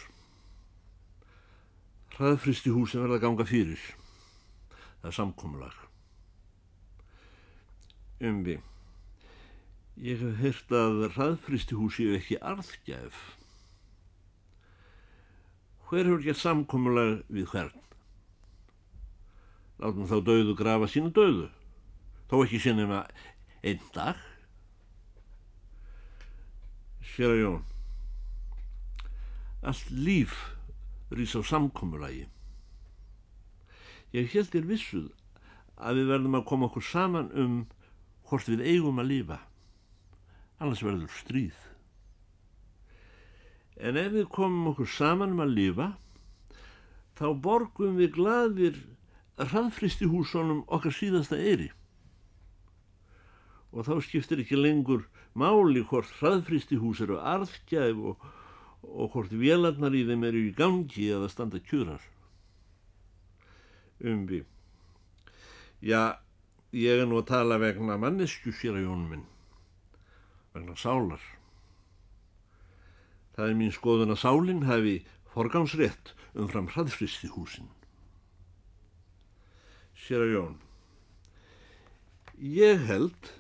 Hraðfristi 2.16 2.72
húsin 2.72 3.04
verða 3.04 3.20
ganga 3.24 3.48
fyrir. 3.48 3.82
Það 5.02 5.10
er 5.12 5.18
samkomulag. 5.18 5.82
Umvi. 8.30 8.56
Ég 10.00 10.24
hef 10.24 10.40
heyrt 10.40 10.72
að 10.76 11.04
hraðfristi 11.18 11.76
húsi 11.76 12.08
ekki 12.16 12.40
arðgjæf 12.40 13.20
hver 15.90 16.06
hefur 16.06 16.22
gert 16.22 16.38
samkomulag 16.38 17.24
við 17.34 17.48
hvern? 17.50 17.86
Látum 19.82 20.06
þá 20.06 20.20
döðu 20.28 20.54
grafa 20.58 20.90
sína 20.92 21.10
döðu. 21.10 21.48
þó 22.30 22.44
ekki 22.44 22.60
sinnum 22.62 22.92
að 22.94 23.10
einn 23.66 23.88
dag. 23.96 24.20
Sér 27.10 27.34
að 27.34 27.42
Jón, 27.42 27.64
allt 29.62 29.90
líf 29.92 30.36
rýs 31.12 31.36
á 31.36 31.42
samkommulagi. 31.44 32.28
Ég 34.16 34.30
held 34.34 34.52
þér 34.54 34.70
vissuð 34.70 35.10
að 35.78 36.02
við 36.02 36.12
verðum 36.14 36.38
að 36.40 36.48
koma 36.50 36.70
okkur 36.70 36.86
saman 36.86 37.32
um 37.34 37.58
hvort 38.30 38.50
við 38.50 38.64
eigum 38.66 39.02
að 39.02 39.12
lífa, 39.14 39.40
annars 40.60 40.84
verður 40.86 41.12
stríð. 41.18 41.58
En 43.80 43.98
ef 43.98 44.12
við 44.14 44.30
komum 44.34 44.72
okkur 44.74 44.90
saman 44.92 45.34
um 45.36 45.44
að 45.44 45.56
lífa, 45.56 45.90
þá 47.18 47.28
borgum 47.44 48.00
við 48.00 48.16
gladir 48.18 48.80
hraðfristi 49.40 50.08
húsónum 50.10 50.66
okkar 50.68 50.96
síðasta 50.96 51.40
eyri. 51.40 51.70
Og 53.72 53.86
þá 53.88 54.00
skiptir 54.04 54.42
ekki 54.44 54.58
lengur 54.60 55.06
máli 55.38 55.84
hvort 55.88 56.12
hraðfristi 56.20 56.80
hús 56.82 57.02
eru 57.06 57.20
arðgæf 57.22 58.02
og, 58.12 58.26
og 58.84 59.12
hvort 59.14 59.34
vélarnar 59.36 59.96
í 59.96 60.06
þeim 60.08 60.24
eru 60.30 60.46
í 60.48 60.54
gangi 60.56 61.10
eða 61.12 61.30
standa 61.32 61.60
kjurar. 61.60 62.02
Umbi. 64.00 64.44
Já, 65.84 66.20
ég 66.76 67.02
er 67.02 67.08
nú 67.08 67.20
að 67.20 67.30
tala 67.34 67.60
vegna 67.60 67.98
mannesku 68.00 68.54
sér 68.56 68.80
að 68.80 68.88
jónum 68.88 69.10
minn, 69.14 69.26
vegna 70.56 70.76
sálar. 70.80 71.24
Það 73.36 73.52
er 73.52 73.60
mín 73.60 73.76
skoðun 73.76 74.16
að 74.16 74.24
sálinn 74.24 74.66
hefi 74.68 74.96
forgámsrétt 75.34 76.14
umfram 76.36 76.72
hraðfristi 76.72 77.30
húsin. 77.36 77.70
Sér 80.00 80.24
að 80.26 80.34
jón, 80.34 80.56
ég 82.40 82.88
held 82.88 83.32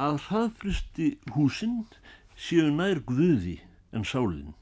að 0.00 0.18
hraðfristi 0.26 1.14
húsin 1.36 1.84
séu 2.36 2.70
nær 2.72 3.00
guði 3.06 3.60
en 3.94 4.04
sálinn. 4.06 4.52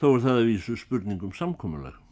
Þó 0.00 0.10
er 0.14 0.24
það 0.24 0.40
að 0.40 0.50
vísu 0.50 0.76
spurningum 0.80 1.32
samkomulag 1.36 2.02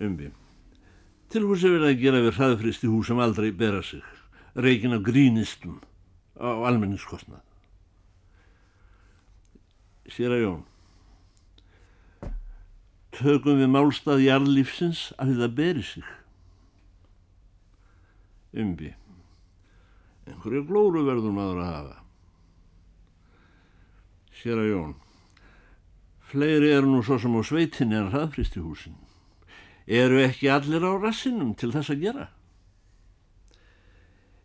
umbi. 0.00 0.30
Til 1.30 1.44
hvers 1.46 1.64
er 1.64 1.76
verið 1.76 1.90
að 1.90 2.00
gera 2.00 2.22
við 2.24 2.38
hraðfristi 2.38 2.90
hús 2.90 3.10
sem 3.10 3.20
aldrei 3.22 3.50
bera 3.54 3.82
sig, 3.86 4.02
reikin 4.56 4.96
af 4.96 5.04
grínistum 5.06 5.78
á 6.40 6.66
almenningskostnað. 6.70 7.44
Sér 10.10 10.34
að 10.34 10.42
jón, 10.42 10.62
tökum 13.14 13.60
við 13.60 13.70
málstað 13.70 14.24
jarðlífsins 14.24 15.04
að 15.22 15.36
það 15.38 15.54
beri 15.60 15.84
sig. 15.86 16.08
Umbi, 18.58 18.90
einhverju 20.28 20.64
glóru 20.68 21.04
verður 21.08 21.36
maður 21.36 21.62
að 21.62 21.70
hafa. 21.70 21.96
Sér 24.40 24.60
að 24.60 24.72
jón, 24.72 24.96
fleiri 26.32 26.74
eru 26.74 26.90
nú 26.90 27.04
svo 27.04 27.20
sem 27.20 27.36
á 27.36 27.42
sveitinni 27.44 27.98
en 27.98 28.12
hraðfristi 28.12 28.64
húsin 28.64 28.98
eru 29.90 30.20
ekki 30.22 30.46
allir 30.54 30.84
á 30.86 30.92
rassinum 31.02 31.54
til 31.58 31.72
þess 31.74 31.90
að 31.90 32.04
gera. 32.04 32.26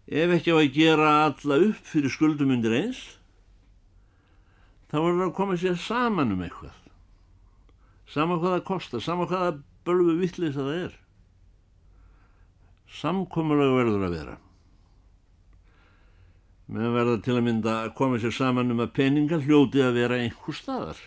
Ef 0.06 0.34
ekki 0.38 0.54
á 0.54 0.58
að 0.58 0.74
gera 0.74 1.12
alla 1.28 1.60
upp 1.68 1.86
fyrir 1.86 2.14
skuldum 2.14 2.54
undir 2.56 2.74
eins, 2.74 3.02
þá 4.90 4.98
er 5.02 5.14
það 5.14 5.28
að 5.28 5.36
koma 5.38 5.58
sér 5.62 5.78
saman 5.82 6.34
um 6.34 6.44
eitthvað. 6.46 6.82
Sama 8.10 8.40
hvað 8.42 8.58
það 8.58 8.68
kostar, 8.70 9.02
sama 9.06 9.30
hvað 9.30 9.46
það 9.46 9.62
bölgu 9.86 10.18
vittlis 10.22 10.58
að 10.58 10.70
það 10.70 10.82
er. 10.82 10.98
Samkomulega 12.96 13.78
verður 13.80 14.08
að 14.08 14.18
vera. 14.18 14.36
Meðan 16.65 16.95
verða 16.95 17.17
til 17.21 17.36
að 17.38 17.43
mynda 17.45 17.73
að 17.84 17.91
koma 17.97 18.17
sér 18.21 18.34
saman 18.34 18.73
um 18.73 18.82
að 18.82 18.95
peninga 18.97 19.38
hljóti 19.43 19.84
að 19.86 19.99
vera 19.99 20.17
einhver 20.17 20.58
staðar. 20.58 21.01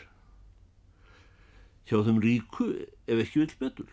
Hjá 1.88 2.02
þeim 2.06 2.20
ríku 2.22 2.68
ef 3.08 3.22
ekki 3.24 3.42
vill 3.42 3.56
betur. 3.58 3.88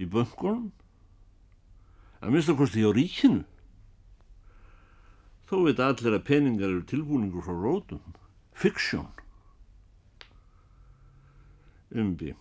Í 0.00 0.08
böngunum 0.10 0.72
að 2.24 2.32
minnstakosti 2.34 2.82
hjá 2.82 2.90
ríkinu. 2.96 3.44
Þó 5.44 5.58
veit 5.66 5.82
allir 5.84 6.16
að 6.16 6.26
peningar 6.26 6.72
eru 6.72 6.82
tilbúningur 6.88 7.44
frá 7.44 7.54
rótum. 7.54 8.00
Fiksjón. 8.56 9.10
Umbi. 11.94 12.32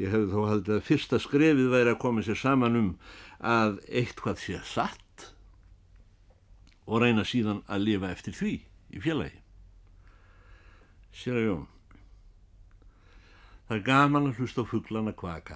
Ég 0.00 0.08
hefði 0.10 0.32
þó 0.32 0.48
haldið 0.48 0.78
að 0.78 0.86
fyrsta 0.88 1.20
skrefið 1.20 1.70
væri 1.70 1.92
að 1.92 2.00
koma 2.02 2.24
sér 2.24 2.40
saman 2.40 2.78
um 2.80 2.90
að 3.44 3.76
eitt 3.92 4.18
hvað 4.24 4.40
sé 4.40 4.60
satt 4.66 5.11
og 6.86 7.02
reyna 7.02 7.24
síðan 7.26 7.62
að 7.68 7.86
lifa 7.88 8.10
eftir 8.12 8.36
því 8.36 8.54
í 8.92 9.02
félagi 9.04 9.38
sér 11.12 11.38
að 11.38 11.46
jón 11.50 11.68
Það 13.72 13.78
er 13.78 13.84
gaman 13.86 14.26
að 14.28 14.40
hlusta 14.42 14.60
á 14.60 14.68
fugglana 14.68 15.12
kvaka. 15.16 15.54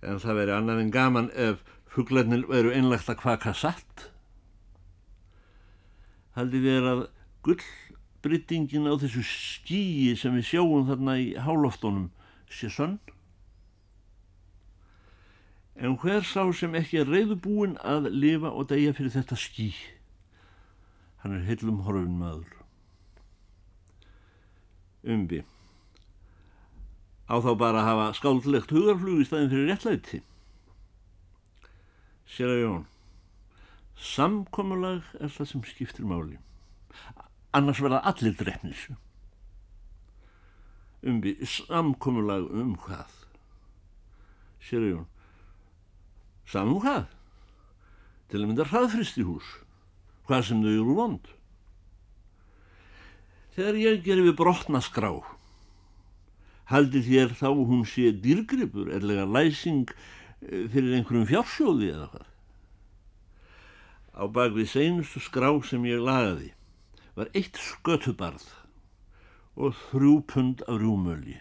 En 0.00 0.16
það 0.22 0.38
veri 0.38 0.54
annað 0.54 0.78
en 0.80 0.92
gaman 0.94 1.26
ef 1.36 1.58
fugglarnir 1.92 2.46
veru 2.48 2.70
einlegt 2.72 3.10
að 3.12 3.18
kvaka 3.20 3.52
satt. 3.52 4.06
Haldi 6.38 6.62
þér 6.64 6.88
að 6.92 7.02
gullbryttingin 7.44 8.88
á 8.88 8.96
þessu 9.02 9.26
skíi 9.28 10.14
sem 10.16 10.40
við 10.40 10.48
sjáum 10.54 10.88
þarna 10.88 11.18
í 11.20 11.28
hálóftunum 11.36 12.08
sé 12.48 12.72
sönn? 12.72 12.96
En 15.78 15.94
hver 16.02 16.24
sá 16.26 16.42
sem 16.52 16.74
ekki 16.74 17.02
er 17.02 17.10
reyðubúin 17.10 17.76
að 17.86 18.10
lifa 18.10 18.50
og 18.50 18.66
degja 18.72 18.96
fyrir 18.96 19.14
þetta 19.14 19.38
skí? 19.38 19.68
Hann 21.22 21.36
er 21.36 21.46
heilum 21.46 21.84
horfin 21.86 22.18
maður. 22.18 22.56
Umbi 25.06 25.44
á 27.28 27.34
þá 27.44 27.50
bara 27.60 27.82
að 27.82 27.88
hafa 27.88 28.06
skáldlegt 28.16 28.72
hugarflug 28.72 29.20
í 29.20 29.26
staðin 29.28 29.50
fyrir 29.52 29.68
réttlæti. 29.68 30.20
Sér 32.28 32.52
að 32.54 32.62
jón, 32.62 32.86
samkomulag 33.96 35.04
er 35.20 35.32
það 35.32 35.50
sem 35.52 35.66
skiptir 35.68 36.08
máli. 36.08 36.38
Annars 37.56 37.82
verða 37.84 38.00
allir 38.08 38.36
drefnis. 38.36 38.88
Umbi, 41.04 41.36
samkomulag 41.44 42.48
um 42.52 42.74
hvað? 42.84 43.12
Sér 44.64 44.82
að 44.82 44.92
jón, 44.94 45.06
samum 46.48 46.80
hvað? 46.82 47.08
Til 48.28 48.42
að 48.42 48.46
mynda 48.50 48.66
hraðfristi 48.68 49.24
hús, 49.24 49.48
hvað 50.28 50.46
sem 50.48 50.62
þau 50.64 50.72
eru 50.74 50.96
vond. 50.96 51.32
Þegar 53.56 53.80
ég 53.80 54.04
gerir 54.04 54.28
við 54.28 54.36
brotna 54.38 54.82
skrá, 54.84 55.10
haldi 56.70 57.02
þér 57.06 57.34
þá 57.40 57.48
hún 57.56 57.82
sé 57.88 58.12
dýrgripur, 58.12 58.92
erlega 58.92 59.24
læsing 59.26 59.88
eh, 59.90 60.68
fyrir 60.70 60.98
einhverjum 60.98 61.28
fjársjóði 61.30 61.90
eða 61.94 62.10
hvað. 62.12 62.28
Á 64.18 64.22
bakvið 64.34 64.70
seinustu 64.72 65.22
skrá 65.22 65.50
sem 65.64 65.84
ég 65.88 66.02
lagaði 66.02 66.52
var 67.18 67.30
eitt 67.34 67.58
skötubarð 67.58 68.46
og 69.58 69.74
þrjú 69.88 70.14
pund 70.30 70.62
af 70.70 70.78
rúmölji. 70.78 71.40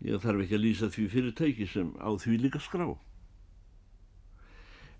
Ég 0.00 0.20
þarf 0.22 0.44
ekki 0.44 0.56
að 0.56 0.64
lýsa 0.64 0.88
því 0.90 1.06
fyrirtæki 1.12 1.68
sem 1.68 1.92
á 2.00 2.08
því 2.16 2.40
líka 2.40 2.60
skrá. 2.62 2.88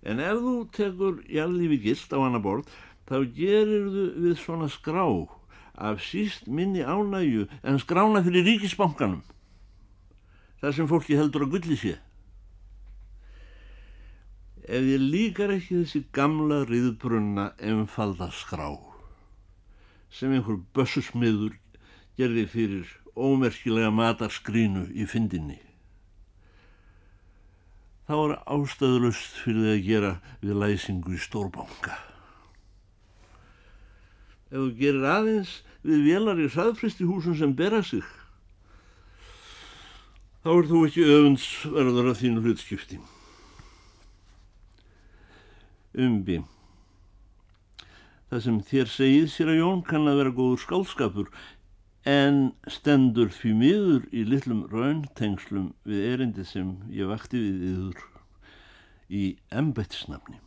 En 0.04 0.20
ef 0.20 0.40
þú 0.40 0.54
tekur 0.76 1.20
jælífi 1.28 1.80
gilt 1.84 2.12
á 2.12 2.18
annar 2.20 2.44
borð, 2.44 2.68
þá 3.08 3.16
gerir 3.34 3.88
þú 3.90 4.06
við 4.22 4.34
svona 4.38 4.68
skrá 4.70 5.04
af 5.80 6.02
síst 6.04 6.46
minni 6.46 6.82
ánægju 6.84 7.48
en 7.62 7.78
skrána 7.80 8.22
fyrir 8.22 8.44
ríkisbankanum 8.44 9.22
þar 10.60 10.76
sem 10.76 10.88
fólki 10.90 11.16
heldur 11.16 11.46
að 11.46 11.54
gulli 11.56 11.78
sé 11.80 11.94
ef 14.68 14.84
ég 14.92 15.00
líkar 15.00 15.54
ekki 15.56 15.80
þessi 15.80 16.04
gamla 16.14 16.60
riðbrunna 16.68 17.50
einfalda 17.58 18.28
skrá 18.42 18.68
sem 20.12 20.36
einhver 20.36 20.60
bössusmiður 20.76 21.56
gerði 22.20 22.44
fyrir 22.54 22.94
ómerkilega 23.16 23.90
matarskrínu 23.94 24.86
í 24.94 25.06
fyndinni. 25.08 25.58
Þá 28.10 28.14
er 28.18 28.36
ástæðulust 28.50 29.42
fyrir 29.44 29.64
því 29.64 29.72
að 29.72 29.84
gera 29.86 30.12
við 30.42 30.60
læsingu 30.62 31.14
í 31.14 31.20
stórbanka. 31.22 31.98
Ef 34.50 34.56
þú 34.58 34.70
gerir 34.80 35.06
aðeins 35.06 35.52
við 35.86 36.06
vélar 36.08 36.40
í 36.42 36.48
hraðfristi 36.50 37.06
húsum 37.06 37.36
sem 37.38 37.54
bera 37.56 37.84
sig 37.86 38.06
þá 40.40 40.50
er 40.56 40.68
þú 40.70 40.86
ekki 40.88 41.04
öfundsverður 41.04 42.10
af 42.10 42.18
þínu 42.22 42.42
hlutskipti. 42.44 42.98
Umbi 46.00 46.40
það 48.30 48.42
sem 48.44 48.58
þér 48.70 48.90
segið 48.90 49.30
sér 49.32 49.48
að 49.50 49.58
Jón 49.58 49.80
kann 49.86 50.06
að 50.06 50.20
vera 50.20 50.34
góður 50.34 50.62
skálskapur 50.62 51.30
en 52.08 52.52
stendur 52.70 53.28
því 53.34 53.52
miður 53.56 54.06
í 54.12 54.24
litlum 54.24 54.64
rauntengslum 54.72 55.72
við 55.84 56.06
erindi 56.14 56.44
sem 56.48 56.78
ég 56.88 57.10
vakti 57.10 57.40
við 57.40 57.66
yður 57.74 58.06
í 59.10 59.24
embetsnafni. 59.52 60.38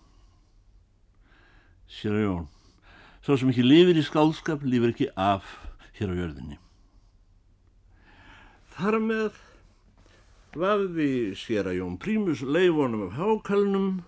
Sér 1.93 2.17
að 2.17 2.25
jón, 2.25 2.45
svo 3.21 3.37
sem 3.37 3.51
ekki 3.53 3.65
lifir 3.65 3.99
í 3.99 4.05
skálskap, 4.05 4.63
lifir 4.65 4.93
ekki 4.95 5.09
af 5.13 5.45
hér 5.99 6.15
á 6.15 6.19
jörðinni. 6.23 6.57
Þar 8.73 8.97
með 9.03 9.37
vafði 10.57 11.11
sér 11.37 11.69
að 11.69 11.79
jón 11.81 11.99
prímus 12.01 12.41
leifonum 12.41 13.07
af 13.07 13.15
hákalnum 13.19 14.01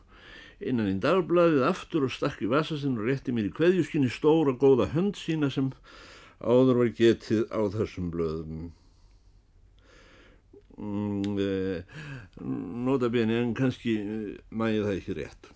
innan 0.65 0.89
í 0.89 0.97
dagbladið 1.03 1.65
aftur 1.67 2.07
og 2.07 2.13
stakk 2.13 2.41
í 2.41 2.49
vasasinn 2.49 2.97
og 2.97 3.09
rétti 3.09 3.33
mér 3.35 3.49
í 3.49 3.53
kveðjuskinni 3.53 4.09
stóra 4.13 4.55
góða 4.57 4.89
hönd 4.93 5.19
sína 5.19 5.51
sem 5.53 5.71
áður 6.41 6.81
var 6.81 6.91
getið 6.97 7.45
á 7.51 7.59
þessum 7.75 8.09
blöðum. 8.13 8.65
Mm, 10.75 11.37
eh, 11.39 11.83
nota 12.85 13.09
beni 13.09 13.37
en 13.39 13.53
kannski 13.55 13.95
eh, 14.01 14.37
mæði 14.51 14.83
það 14.83 14.97
ekki 14.97 15.17
rétt. 15.19 15.51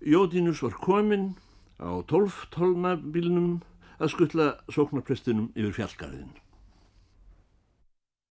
Jódínus 0.00 0.62
var 0.64 0.78
kominn 0.80 1.34
á 1.82 2.00
tólftólnabílnum 2.08 3.58
að 3.98 4.12
skuttla 4.14 4.52
sóknarprestinum 4.72 5.50
yfir 5.58 5.74
fjallgarðin. 5.82 6.30